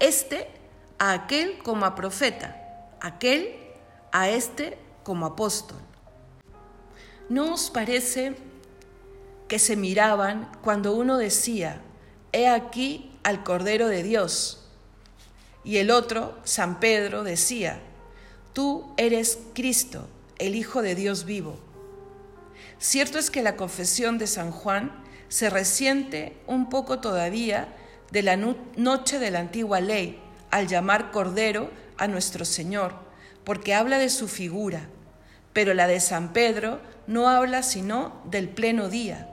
Este 0.00 0.50
a 0.98 1.12
aquel 1.12 1.58
como 1.62 1.86
a 1.86 1.94
profeta, 1.94 2.90
aquel 3.00 3.56
a 4.12 4.28
este 4.28 4.78
como 5.02 5.26
apóstol. 5.26 5.78
¿No 7.28 7.54
os 7.54 7.70
parece 7.70 8.36
que 9.48 9.58
se 9.58 9.76
miraban 9.76 10.50
cuando 10.62 10.94
uno 10.94 11.16
decía, 11.16 11.80
He 12.32 12.48
aquí 12.48 13.12
al 13.22 13.44
Cordero 13.44 13.88
de 13.88 14.02
Dios? 14.02 14.66
Y 15.62 15.78
el 15.78 15.90
otro, 15.90 16.36
San 16.44 16.80
Pedro, 16.80 17.24
decía, 17.24 17.80
Tú 18.52 18.92
eres 18.96 19.38
Cristo, 19.54 20.06
el 20.38 20.54
Hijo 20.54 20.82
de 20.82 20.94
Dios 20.94 21.24
vivo. 21.24 21.58
Cierto 22.78 23.18
es 23.18 23.30
que 23.30 23.42
la 23.42 23.56
confesión 23.56 24.18
de 24.18 24.26
San 24.26 24.50
Juan 24.50 24.92
se 25.28 25.50
resiente 25.50 26.36
un 26.46 26.68
poco 26.68 27.00
todavía 27.00 27.68
de 28.10 28.22
la 28.22 28.36
noche 28.36 29.18
de 29.18 29.30
la 29.30 29.40
antigua 29.40 29.80
ley 29.80 30.20
al 30.50 30.68
llamar 30.68 31.10
Cordero 31.10 31.70
a 31.96 32.06
nuestro 32.06 32.44
Señor, 32.44 32.94
porque 33.44 33.74
habla 33.74 33.98
de 33.98 34.08
su 34.08 34.28
figura, 34.28 34.88
pero 35.52 35.74
la 35.74 35.86
de 35.86 36.00
San 36.00 36.32
Pedro 36.32 36.80
no 37.06 37.28
habla 37.28 37.62
sino 37.62 38.22
del 38.24 38.48
pleno 38.48 38.88
día, 38.88 39.28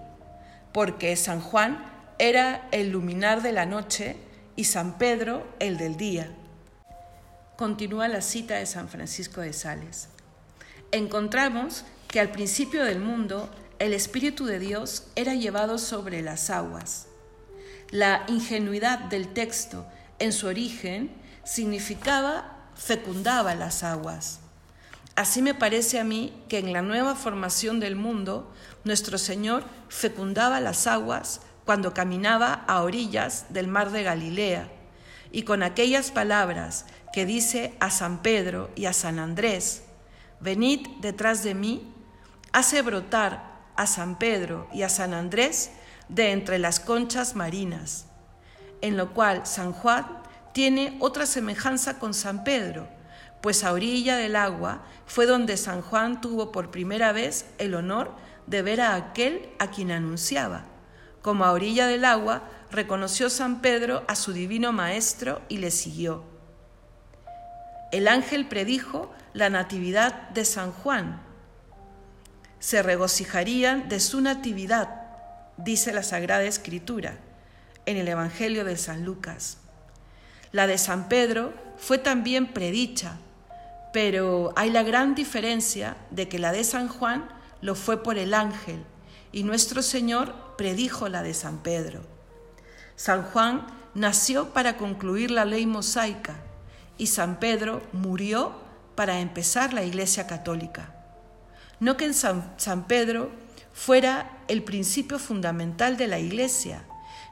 porque 0.73 1.15
San 1.15 1.41
Juan 1.41 1.85
era 2.17 2.67
el 2.71 2.91
luminar 2.91 3.41
de 3.41 3.51
la 3.51 3.65
noche 3.65 4.17
y 4.55 4.65
San 4.65 4.97
Pedro 4.97 5.45
el 5.59 5.77
del 5.77 5.97
día. 5.97 6.31
Continúa 7.57 8.07
la 8.07 8.21
cita 8.21 8.55
de 8.55 8.65
San 8.65 8.89
Francisco 8.89 9.41
de 9.41 9.53
Sales. 9.53 10.09
Encontramos 10.91 11.85
que 12.07 12.19
al 12.19 12.31
principio 12.31 12.83
del 12.83 12.99
mundo 12.99 13.49
el 13.79 13.93
Espíritu 13.93 14.45
de 14.45 14.59
Dios 14.59 15.05
era 15.15 15.33
llevado 15.35 15.77
sobre 15.77 16.21
las 16.21 16.49
aguas. 16.49 17.07
La 17.89 18.25
ingenuidad 18.27 18.99
del 18.99 19.29
texto 19.29 19.85
en 20.19 20.33
su 20.33 20.47
origen 20.47 21.11
significaba 21.43 22.57
fecundaba 22.75 23.55
las 23.55 23.83
aguas. 23.83 24.39
Así 25.15 25.41
me 25.41 25.53
parece 25.53 25.99
a 25.99 26.03
mí 26.03 26.33
que 26.49 26.59
en 26.59 26.73
la 26.73 26.81
nueva 26.81 27.15
formación 27.15 27.79
del 27.79 27.95
mundo, 27.95 28.51
nuestro 28.83 29.17
Señor 29.17 29.63
fecundaba 29.89 30.59
las 30.59 30.87
aguas 30.87 31.41
cuando 31.65 31.93
caminaba 31.93 32.53
a 32.67 32.81
orillas 32.81 33.45
del 33.49 33.67
mar 33.67 33.91
de 33.91 34.03
Galilea, 34.03 34.69
y 35.31 35.43
con 35.43 35.63
aquellas 35.63 36.11
palabras 36.11 36.85
que 37.13 37.25
dice 37.25 37.75
a 37.79 37.91
San 37.91 38.21
Pedro 38.21 38.69
y 38.75 38.85
a 38.85 38.93
San 38.93 39.19
Andrés, 39.19 39.83
venid 40.41 40.87
detrás 40.99 41.43
de 41.43 41.53
mí, 41.53 41.93
hace 42.51 42.81
brotar 42.81 43.51
a 43.75 43.87
San 43.87 44.17
Pedro 44.17 44.67
y 44.73 44.81
a 44.81 44.89
San 44.89 45.13
Andrés 45.13 45.71
de 46.09 46.31
entre 46.31 46.59
las 46.59 46.79
conchas 46.79 47.35
marinas, 47.35 48.05
en 48.81 48.97
lo 48.97 49.13
cual 49.13 49.45
San 49.45 49.71
Juan 49.71 50.05
tiene 50.53 50.97
otra 50.99 51.25
semejanza 51.25 51.99
con 51.99 52.13
San 52.13 52.43
Pedro, 52.43 52.89
pues 53.41 53.63
a 53.63 53.71
orilla 53.71 54.17
del 54.17 54.35
agua 54.35 54.83
fue 55.05 55.25
donde 55.25 55.57
San 55.57 55.81
Juan 55.81 56.21
tuvo 56.21 56.51
por 56.51 56.69
primera 56.71 57.11
vez 57.11 57.45
el 57.57 57.73
honor 57.73 58.13
de 58.47 58.61
ver 58.61 58.81
a 58.81 58.95
aquel 58.95 59.49
a 59.59 59.67
quien 59.67 59.91
anunciaba. 59.91 60.65
Como 61.21 61.45
a 61.45 61.51
orilla 61.51 61.87
del 61.87 62.03
agua, 62.03 62.43
reconoció 62.71 63.29
San 63.29 63.61
Pedro 63.61 64.03
a 64.07 64.15
su 64.15 64.33
divino 64.33 64.73
Maestro 64.73 65.41
y 65.49 65.57
le 65.57 65.71
siguió. 65.71 66.23
El 67.91 68.07
ángel 68.07 68.47
predijo 68.47 69.11
la 69.33 69.49
natividad 69.49 70.29
de 70.29 70.45
San 70.45 70.71
Juan. 70.71 71.21
Se 72.59 72.83
regocijarían 72.83 73.89
de 73.89 73.99
su 73.99 74.21
natividad, 74.21 74.89
dice 75.57 75.93
la 75.93 76.03
Sagrada 76.03 76.43
Escritura 76.43 77.17
en 77.85 77.97
el 77.97 78.07
Evangelio 78.07 78.65
de 78.65 78.77
San 78.77 79.05
Lucas. 79.05 79.57
La 80.51 80.67
de 80.67 80.77
San 80.77 81.07
Pedro 81.07 81.53
fue 81.77 81.97
también 81.97 82.53
predicha, 82.53 83.17
pero 83.93 84.53
hay 84.55 84.69
la 84.69 84.83
gran 84.83 85.15
diferencia 85.15 85.97
de 86.11 86.27
que 86.27 86.39
la 86.39 86.51
de 86.51 86.63
San 86.63 86.87
Juan 86.87 87.27
lo 87.61 87.75
fue 87.75 88.03
por 88.03 88.17
el 88.17 88.33
ángel 88.33 88.83
y 89.31 89.43
nuestro 89.43 89.81
Señor 89.81 90.55
predijo 90.57 91.09
la 91.09 91.23
de 91.23 91.33
San 91.33 91.59
Pedro. 91.59 92.01
San 92.95 93.23
Juan 93.23 93.65
nació 93.95 94.49
para 94.53 94.77
concluir 94.77 95.31
la 95.31 95.45
ley 95.45 95.65
mosaica 95.65 96.35
y 96.97 97.07
San 97.07 97.39
Pedro 97.39 97.81
murió 97.93 98.53
para 98.95 99.19
empezar 99.19 99.73
la 99.73 99.83
Iglesia 99.83 100.27
Católica. 100.27 100.93
No 101.79 101.97
que 101.97 102.05
en 102.05 102.13
San, 102.13 102.87
Pedro 102.87 103.31
fuera 103.73 104.37
el 104.47 104.63
principio 104.63 105.17
fundamental 105.17 105.97
de 105.97 106.07
la 106.07 106.19
Iglesia, 106.19 106.85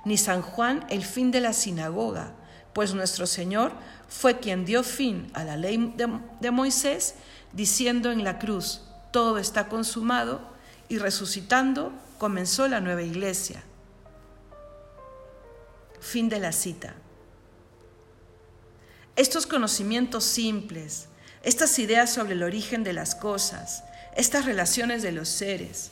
ni 0.05 0.17
San 0.17 0.41
Juan 0.41 0.85
el 0.89 1.03
fin 1.03 1.31
de 1.31 1.41
la 1.41 1.53
sinagoga, 1.53 2.33
pues 2.73 2.93
nuestro 2.93 3.27
Señor 3.27 3.73
fue 4.07 4.39
quien 4.39 4.65
dio 4.65 4.83
fin 4.83 5.29
a 5.33 5.43
la 5.43 5.57
ley 5.57 5.93
de, 6.39 6.51
Moisés, 6.51 7.15
diciendo 7.51 8.11
en 8.11 8.23
la 8.23 8.39
cruz, 8.39 8.81
todo 9.11 9.37
está 9.37 9.67
consumado, 9.67 10.41
y 10.87 10.97
resucitando 10.97 11.93
comenzó 12.17 12.67
la 12.67 12.81
nueva 12.81 13.03
iglesia. 13.03 13.63
Fin 15.99 16.29
de 16.29 16.39
la 16.39 16.51
cita. 16.51 16.95
Estos 19.15 19.45
conocimientos 19.45 20.23
simples, 20.23 21.08
estas 21.43 21.79
ideas 21.79 22.11
sobre 22.11 22.33
el 22.33 22.43
origen 22.43 22.83
de 22.83 22.93
las 22.93 23.15
cosas, 23.15 23.83
estas 24.15 24.45
relaciones 24.45 25.01
de 25.01 25.11
los 25.11 25.29
seres, 25.29 25.91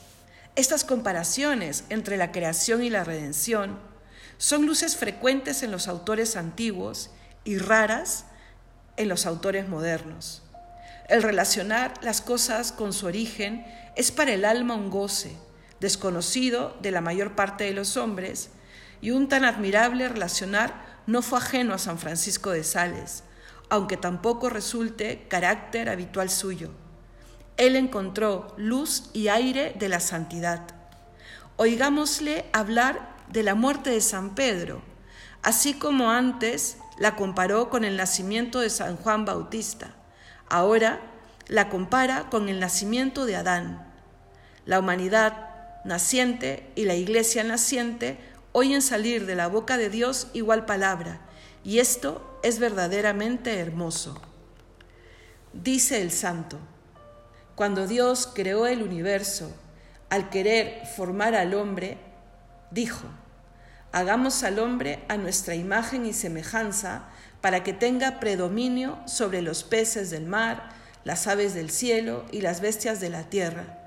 estas 0.56 0.84
comparaciones 0.84 1.84
entre 1.90 2.18
la 2.18 2.32
creación 2.32 2.84
y 2.84 2.90
la 2.90 3.04
redención, 3.04 3.80
son 4.38 4.66
luces 4.66 4.98
frecuentes 4.98 5.64
en 5.64 5.72
los 5.72 5.88
autores 5.88 6.36
antiguos 6.36 7.12
y 7.44 7.58
raras 7.58 8.26
en 8.98 9.10
los 9.10 9.26
autores 9.26 9.68
modernos. 9.70 10.44
El 11.08 11.24
relacionar 11.24 11.94
las 12.02 12.22
cosas 12.22 12.72
con 12.72 12.92
su 12.92 13.06
origen 13.06 13.66
es 13.96 14.12
para 14.12 14.34
el 14.34 14.44
alma 14.44 14.76
un 14.76 14.90
goce, 14.90 15.38
desconocido 15.80 16.76
de 16.82 16.92
la 16.92 17.02
mayor 17.02 17.36
parte 17.36 17.64
de 17.64 17.74
los 17.74 17.96
hombres, 17.96 18.50
y 19.00 19.12
un 19.12 19.30
tan 19.30 19.46
admirable 19.46 20.10
relacionar 20.10 20.86
no 21.06 21.22
fue 21.22 21.38
ajeno 21.38 21.74
a 21.74 21.78
San 21.78 22.00
Francisco 22.00 22.50
de 22.50 22.64
Sales, 22.64 23.24
aunque 23.70 23.98
tampoco 23.98 24.50
resulte 24.50 25.26
carácter 25.28 25.90
habitual 25.90 26.30
suyo. 26.30 26.72
Él 27.58 27.76
encontró 27.76 28.54
luz 28.58 29.10
y 29.14 29.30
aire 29.30 29.76
de 29.78 29.90
la 29.90 30.00
santidad. 30.00 30.62
Oigámosle 31.56 32.46
hablar 32.54 33.16
de 33.30 33.44
la 33.44 33.56
muerte 33.56 33.90
de 33.90 34.02
San 34.02 34.36
Pedro, 34.36 34.82
así 35.42 35.74
como 35.74 36.12
antes 36.12 36.78
la 37.00 37.16
comparó 37.16 37.70
con 37.70 37.84
el 37.84 37.98
nacimiento 37.98 38.60
de 38.60 38.70
San 38.70 38.96
Juan 38.98 39.26
Bautista. 39.26 39.94
Ahora 40.50 41.02
la 41.48 41.70
compara 41.70 42.30
con 42.30 42.50
el 42.50 42.60
nacimiento 42.60 43.26
de 43.26 43.36
Adán. 43.36 43.88
La 44.66 44.80
humanidad 44.80 45.50
naciente 45.84 46.72
y 46.76 46.86
la 46.86 46.96
iglesia 46.96 47.44
naciente 47.44 48.20
oyen 48.52 48.82
salir 48.82 49.26
de 49.26 49.36
la 49.36 49.48
boca 49.48 49.78
de 49.78 49.90
Dios 49.90 50.28
igual 50.34 50.66
palabra, 50.66 51.22
y 51.64 51.80
esto 51.80 52.37
es 52.48 52.60
verdaderamente 52.60 53.60
hermoso. 53.60 54.20
Dice 55.52 56.02
el 56.02 56.12
santo, 56.12 56.58
cuando 57.56 57.88
Dios 57.88 58.30
creó 58.34 58.68
el 58.68 58.84
universo, 58.84 59.52
al 60.10 60.30
querer 60.30 60.86
formar 60.96 61.36
al 61.36 61.54
hombre, 61.54 61.98
dijo, 62.72 63.06
hagamos 63.92 64.44
al 64.44 64.60
hombre 64.60 65.04
a 65.10 65.18
nuestra 65.18 65.56
imagen 65.56 66.06
y 66.06 66.14
semejanza 66.14 67.10
para 67.42 67.64
que 67.64 67.74
tenga 67.74 68.20
predominio 68.22 68.98
sobre 69.06 69.42
los 69.42 69.64
peces 69.64 70.10
del 70.10 70.26
mar, 70.26 70.70
las 71.04 71.28
aves 71.28 71.54
del 71.54 71.70
cielo 71.70 72.24
y 72.32 72.42
las 72.42 72.62
bestias 72.62 73.02
de 73.02 73.10
la 73.10 73.24
tierra. 73.24 73.78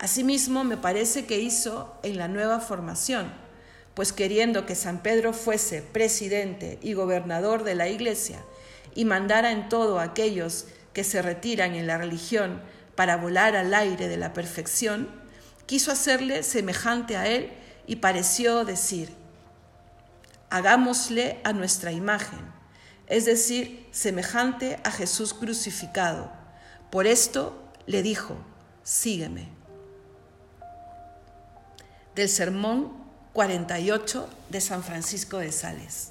Asimismo, 0.00 0.64
me 0.64 0.76
parece 0.76 1.26
que 1.26 1.38
hizo 1.38 1.98
en 2.02 2.18
la 2.18 2.26
nueva 2.26 2.58
formación, 2.60 3.32
pues 3.98 4.12
queriendo 4.12 4.64
que 4.64 4.76
San 4.76 5.02
Pedro 5.02 5.32
fuese 5.32 5.82
presidente 5.82 6.78
y 6.82 6.92
gobernador 6.92 7.64
de 7.64 7.74
la 7.74 7.88
Iglesia 7.88 8.38
y 8.94 9.04
mandara 9.04 9.50
en 9.50 9.68
todo 9.68 9.98
a 9.98 10.04
aquellos 10.04 10.66
que 10.92 11.02
se 11.02 11.20
retiran 11.20 11.74
en 11.74 11.88
la 11.88 11.98
religión 11.98 12.62
para 12.94 13.16
volar 13.16 13.56
al 13.56 13.74
aire 13.74 14.06
de 14.06 14.16
la 14.16 14.34
perfección, 14.34 15.08
quiso 15.66 15.90
hacerle 15.90 16.44
semejante 16.44 17.16
a 17.16 17.26
él 17.26 17.50
y 17.88 17.96
pareció 17.96 18.64
decir, 18.64 19.10
hagámosle 20.48 21.40
a 21.42 21.52
nuestra 21.52 21.90
imagen, 21.90 22.38
es 23.08 23.24
decir, 23.24 23.84
semejante 23.90 24.78
a 24.84 24.92
Jesús 24.92 25.34
crucificado. 25.34 26.30
Por 26.92 27.08
esto 27.08 27.68
le 27.86 28.02
dijo, 28.02 28.36
sígueme. 28.84 29.48
Del 32.14 32.28
sermón 32.28 33.07
48 33.38 34.28
de 34.48 34.60
San 34.60 34.82
Francisco 34.82 35.38
de 35.38 35.52
Sales. 35.52 36.10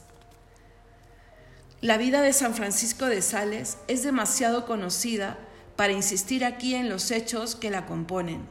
La 1.82 1.98
vida 1.98 2.22
de 2.22 2.32
San 2.32 2.54
Francisco 2.54 3.08
de 3.08 3.22
Sales 3.22 3.80
es 3.90 4.02
demasiado 4.02 4.66
conocida 4.66 5.38
para 5.76 5.92
insistir 5.92 6.46
aquí 6.46 6.74
en 6.74 6.88
los 6.88 7.12
hechos 7.12 7.58
que 7.58 7.70
la 7.70 7.86
componen. 7.86 8.48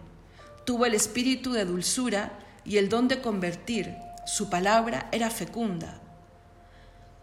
Tuvo 0.66 0.84
el 0.84 0.92
espíritu 0.92 1.54
de 1.54 1.64
dulzura 1.64 2.32
y 2.66 2.76
el 2.76 2.90
don 2.90 3.08
de 3.08 3.22
convertir, 3.22 3.96
su 4.26 4.50
palabra 4.50 5.08
era 5.10 5.30
fecunda. 5.30 5.98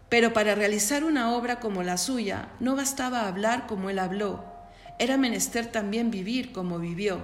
Pero 0.08 0.32
para 0.32 0.56
realizar 0.56 1.04
una 1.04 1.36
obra 1.36 1.60
como 1.60 1.84
la 1.84 1.98
suya 1.98 2.48
no 2.58 2.74
bastaba 2.74 3.28
hablar 3.28 3.68
como 3.68 3.90
él 3.90 4.00
habló, 4.00 4.44
era 4.98 5.16
menester 5.18 5.70
también 5.70 6.10
vivir 6.10 6.50
como 6.50 6.80
vivió. 6.80 7.20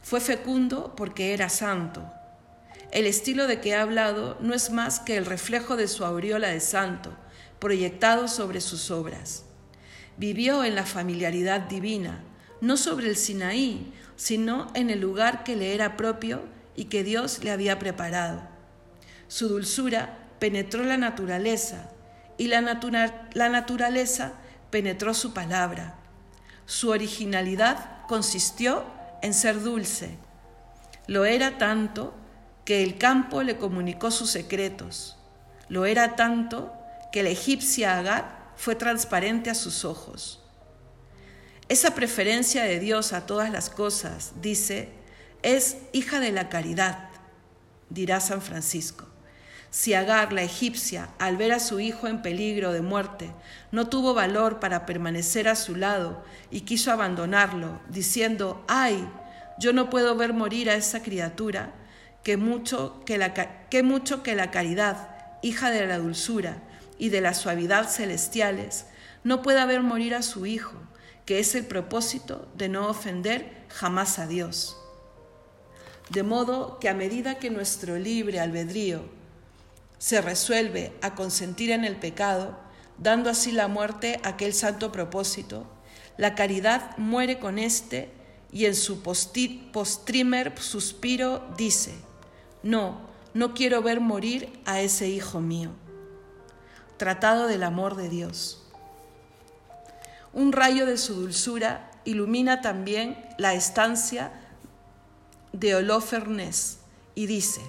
Fue 0.00 0.20
fecundo 0.20 0.94
porque 0.94 1.34
era 1.34 1.48
santo. 1.48 2.08
El 2.92 3.06
estilo 3.06 3.46
de 3.46 3.58
que 3.58 3.74
ha 3.74 3.80
hablado 3.80 4.36
no 4.40 4.52
es 4.52 4.70
más 4.70 5.00
que 5.00 5.16
el 5.16 5.24
reflejo 5.24 5.76
de 5.76 5.88
su 5.88 6.04
aureola 6.04 6.48
de 6.48 6.60
santo, 6.60 7.10
proyectado 7.58 8.28
sobre 8.28 8.60
sus 8.60 8.90
obras. 8.90 9.44
Vivió 10.18 10.62
en 10.62 10.74
la 10.74 10.84
familiaridad 10.84 11.62
divina, 11.62 12.22
no 12.60 12.76
sobre 12.76 13.08
el 13.08 13.16
Sinaí, 13.16 13.94
sino 14.16 14.70
en 14.74 14.90
el 14.90 15.00
lugar 15.00 15.42
que 15.42 15.56
le 15.56 15.74
era 15.74 15.96
propio 15.96 16.42
y 16.76 16.84
que 16.84 17.02
Dios 17.02 17.42
le 17.42 17.50
había 17.50 17.78
preparado. 17.78 18.42
Su 19.26 19.48
dulzura 19.48 20.18
penetró 20.38 20.84
la 20.84 20.98
naturaleza 20.98 21.90
y 22.36 22.48
la, 22.48 22.60
la 22.60 23.48
naturaleza 23.48 24.34
penetró 24.70 25.14
su 25.14 25.32
palabra. 25.32 25.94
Su 26.66 26.90
originalidad 26.90 28.06
consistió 28.06 28.84
en 29.22 29.32
ser 29.32 29.62
dulce. 29.62 30.18
Lo 31.06 31.24
era 31.24 31.56
tanto 31.56 32.12
que 32.64 32.82
el 32.82 32.98
campo 32.98 33.42
le 33.42 33.56
comunicó 33.56 34.10
sus 34.10 34.30
secretos. 34.30 35.16
Lo 35.68 35.84
era 35.86 36.16
tanto 36.16 36.72
que 37.12 37.22
la 37.22 37.30
egipcia 37.30 37.98
Agar 37.98 38.52
fue 38.56 38.74
transparente 38.74 39.50
a 39.50 39.54
sus 39.54 39.84
ojos. 39.84 40.40
Esa 41.68 41.94
preferencia 41.94 42.64
de 42.64 42.78
Dios 42.78 43.12
a 43.12 43.26
todas 43.26 43.50
las 43.50 43.70
cosas, 43.70 44.32
dice, 44.40 44.90
es 45.42 45.78
hija 45.92 46.20
de 46.20 46.32
la 46.32 46.48
caridad, 46.48 47.08
dirá 47.88 48.20
San 48.20 48.42
Francisco. 48.42 49.06
Si 49.70 49.94
Agar, 49.94 50.34
la 50.34 50.42
egipcia, 50.42 51.08
al 51.18 51.38
ver 51.38 51.52
a 51.52 51.58
su 51.58 51.80
hijo 51.80 52.06
en 52.06 52.20
peligro 52.20 52.72
de 52.72 52.82
muerte, 52.82 53.32
no 53.70 53.88
tuvo 53.88 54.12
valor 54.12 54.60
para 54.60 54.84
permanecer 54.84 55.48
a 55.48 55.56
su 55.56 55.76
lado 55.76 56.22
y 56.50 56.60
quiso 56.60 56.92
abandonarlo, 56.92 57.80
diciendo, 57.88 58.62
ay, 58.68 59.08
yo 59.58 59.72
no 59.72 59.88
puedo 59.88 60.14
ver 60.14 60.34
morir 60.34 60.68
a 60.68 60.74
esa 60.74 61.02
criatura, 61.02 61.72
que 62.22 62.36
mucho 62.36 63.02
que 63.04 63.18
la, 63.18 63.34
mucho 63.82 64.22
que 64.22 64.34
la 64.34 64.50
caridad, 64.50 65.08
hija 65.42 65.70
de 65.70 65.86
la 65.86 65.98
dulzura 65.98 66.62
y 66.98 67.08
de 67.08 67.20
la 67.20 67.34
suavidad 67.34 67.88
celestiales, 67.88 68.86
no 69.24 69.42
pueda 69.42 69.66
ver 69.66 69.82
morir 69.82 70.14
a 70.14 70.22
su 70.22 70.46
hijo, 70.46 70.74
que 71.26 71.38
es 71.38 71.54
el 71.54 71.66
propósito 71.66 72.48
de 72.54 72.68
no 72.68 72.88
ofender 72.88 73.64
jamás 73.68 74.18
a 74.18 74.26
Dios. 74.26 74.76
De 76.10 76.22
modo 76.22 76.78
que 76.78 76.88
a 76.88 76.94
medida 76.94 77.38
que 77.38 77.50
nuestro 77.50 77.98
libre 77.98 78.40
albedrío 78.40 79.02
se 79.98 80.20
resuelve 80.20 80.92
a 81.00 81.14
consentir 81.14 81.70
en 81.70 81.84
el 81.84 81.96
pecado, 81.96 82.58
dando 82.98 83.30
así 83.30 83.52
la 83.52 83.68
muerte 83.68 84.20
a 84.22 84.30
aquel 84.30 84.52
santo 84.52 84.92
propósito, 84.92 85.66
la 86.16 86.34
caridad 86.34 86.96
muere 86.98 87.38
con 87.38 87.58
éste 87.58 88.10
y 88.52 88.66
en 88.66 88.74
su 88.74 89.02
postrimer 89.02 90.58
suspiro 90.60 91.48
dice, 91.56 91.94
no, 92.62 93.00
no 93.34 93.54
quiero 93.54 93.82
ver 93.82 94.00
morir 94.00 94.60
a 94.64 94.80
ese 94.80 95.08
hijo 95.08 95.40
mío. 95.40 95.70
Tratado 96.96 97.46
del 97.46 97.62
amor 97.62 97.96
de 97.96 98.08
Dios. 98.08 98.62
Un 100.32 100.52
rayo 100.52 100.86
de 100.86 100.96
su 100.96 101.14
dulzura 101.14 101.90
ilumina 102.04 102.60
también 102.60 103.24
la 103.38 103.54
estancia 103.54 104.32
de 105.52 105.74
Holofernes 105.74 106.78
y 107.14 107.26
dice, 107.26 107.60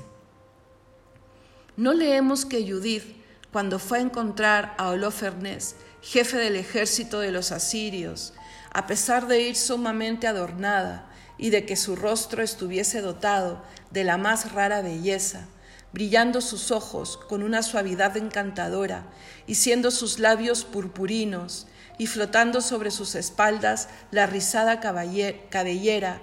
no 1.75 1.93
leemos 1.93 2.45
que 2.45 2.69
Judith, 2.69 3.03
cuando 3.51 3.79
fue 3.79 3.97
a 3.97 4.01
encontrar 4.01 4.75
a 4.77 4.89
Holofernes, 4.89 5.75
jefe 6.01 6.37
del 6.37 6.55
ejército 6.55 7.19
de 7.19 7.31
los 7.31 7.51
asirios, 7.51 8.33
a 8.71 8.87
pesar 8.87 9.27
de 9.27 9.41
ir 9.41 9.55
sumamente 9.55 10.27
adornada 10.27 11.09
y 11.43 11.49
de 11.49 11.65
que 11.65 11.75
su 11.75 11.97
rostro 11.97 12.41
estuviese 12.41 13.01
dotado 13.01 13.61
de 13.91 14.05
la 14.05 14.17
más 14.17 14.53
rara 14.53 14.81
belleza, 14.81 15.49
brillando 15.91 16.39
sus 16.39 16.71
ojos 16.71 17.17
con 17.17 17.43
una 17.43 17.63
suavidad 17.63 18.15
encantadora 18.15 19.07
y 19.45 19.55
siendo 19.55 19.91
sus 19.91 20.19
labios 20.19 20.63
purpurinos 20.63 21.67
y 21.97 22.07
flotando 22.07 22.61
sobre 22.61 22.91
sus 22.91 23.15
espaldas 23.15 23.89
la 24.09 24.25
rizada 24.25 24.79
cabellera, 24.79 26.21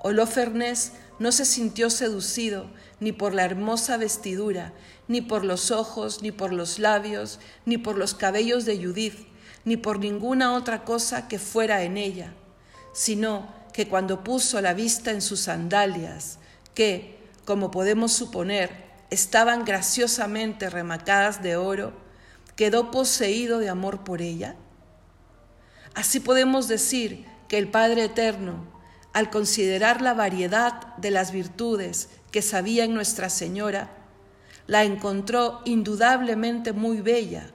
Holofernes 0.00 0.92
no 1.18 1.32
se 1.32 1.44
sintió 1.44 1.90
seducido 1.90 2.70
ni 2.98 3.12
por 3.12 3.34
la 3.34 3.44
hermosa 3.44 3.98
vestidura, 3.98 4.72
ni 5.06 5.20
por 5.20 5.44
los 5.44 5.70
ojos, 5.70 6.22
ni 6.22 6.32
por 6.32 6.50
los 6.50 6.78
labios, 6.78 7.40
ni 7.66 7.76
por 7.76 7.98
los 7.98 8.14
cabellos 8.14 8.64
de 8.64 8.82
Judith, 8.82 9.28
ni 9.66 9.76
por 9.76 9.98
ninguna 9.98 10.54
otra 10.54 10.82
cosa 10.82 11.28
que 11.28 11.38
fuera 11.38 11.82
en 11.82 11.98
ella, 11.98 12.32
sino 12.94 13.60
que 13.72 13.88
cuando 13.88 14.22
puso 14.22 14.60
la 14.60 14.74
vista 14.74 15.10
en 15.10 15.22
sus 15.22 15.40
sandalias, 15.40 16.38
que, 16.74 17.18
como 17.44 17.70
podemos 17.70 18.12
suponer, 18.12 18.70
estaban 19.10 19.64
graciosamente 19.64 20.70
remacadas 20.70 21.42
de 21.42 21.56
oro, 21.56 21.92
quedó 22.56 22.90
poseído 22.90 23.58
de 23.58 23.68
amor 23.68 24.04
por 24.04 24.22
ella? 24.22 24.56
Así 25.94 26.20
podemos 26.20 26.68
decir 26.68 27.26
que 27.48 27.58
el 27.58 27.68
Padre 27.68 28.04
Eterno, 28.04 28.66
al 29.12 29.30
considerar 29.30 30.00
la 30.00 30.14
variedad 30.14 30.96
de 30.96 31.10
las 31.10 31.32
virtudes 31.32 32.08
que 32.30 32.40
sabía 32.40 32.84
en 32.84 32.94
Nuestra 32.94 33.28
Señora, 33.28 33.90
la 34.66 34.84
encontró 34.84 35.60
indudablemente 35.64 36.72
muy 36.72 37.00
bella, 37.00 37.50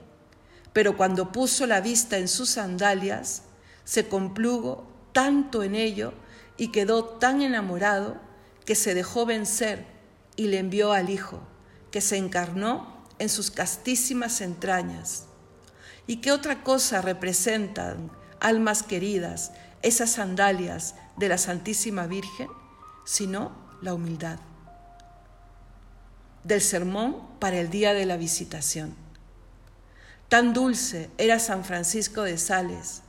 pero 0.74 0.98
cuando 0.98 1.32
puso 1.32 1.66
la 1.66 1.82
vista 1.82 2.18
en 2.18 2.28
sus 2.28 2.50
sandalias, 2.50 3.44
se 3.86 4.08
complugo 4.08 4.97
tanto 5.18 5.64
en 5.64 5.74
ello 5.74 6.14
y 6.58 6.68
quedó 6.68 7.04
tan 7.04 7.42
enamorado 7.42 8.18
que 8.66 8.76
se 8.76 8.94
dejó 8.94 9.26
vencer 9.26 9.88
y 10.36 10.46
le 10.46 10.60
envió 10.60 10.92
al 10.94 11.10
Hijo, 11.10 11.40
que 11.90 12.02
se 12.02 12.18
encarnó 12.18 13.04
en 13.18 13.28
sus 13.30 13.50
castísimas 13.50 14.42
entrañas. 14.42 15.26
¿Y 16.06 16.18
qué 16.18 16.32
otra 16.32 16.62
cosa 16.64 17.02
representan, 17.02 18.12
almas 18.40 18.84
queridas, 18.84 19.54
esas 19.82 20.12
sandalias 20.12 20.94
de 21.16 21.30
la 21.30 21.40
Santísima 21.40 22.06
Virgen, 22.06 22.50
sino 23.04 23.54
la 23.82 23.96
humildad? 23.96 24.38
del 26.44 26.62
sermón 26.62 27.28
para 27.40 27.60
el 27.60 27.72
día 27.72 27.96
de 27.96 28.06
la 28.06 28.18
visitación. 28.18 28.96
Tan 30.30 30.54
dulce 30.54 31.10
era 31.18 31.40
San 31.40 31.66
Francisco 31.66 32.22
de 32.22 32.38
Sales. 32.38 33.02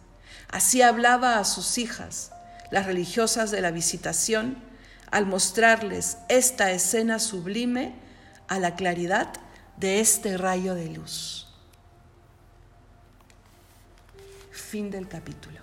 Así 0.51 0.83
hablaba 0.83 1.39
a 1.39 1.45
sus 1.45 1.79
hijas, 1.79 2.33
las 2.71 2.87
religiosas 2.87 3.51
de 3.51 3.61
la 3.61 3.71
visitación, 3.71 4.57
al 5.11 5.27
mostrarles 5.27 6.19
esta 6.29 6.71
escena 6.71 7.19
sublime 7.19 7.95
a 8.49 8.59
la 8.59 8.77
claridad 8.77 9.33
de 9.77 10.01
este 10.01 10.37
rayo 10.37 10.75
de 10.75 10.89
luz. 10.89 11.47
Fin 14.51 14.91
del 14.91 15.09
capítulo. 15.09 15.58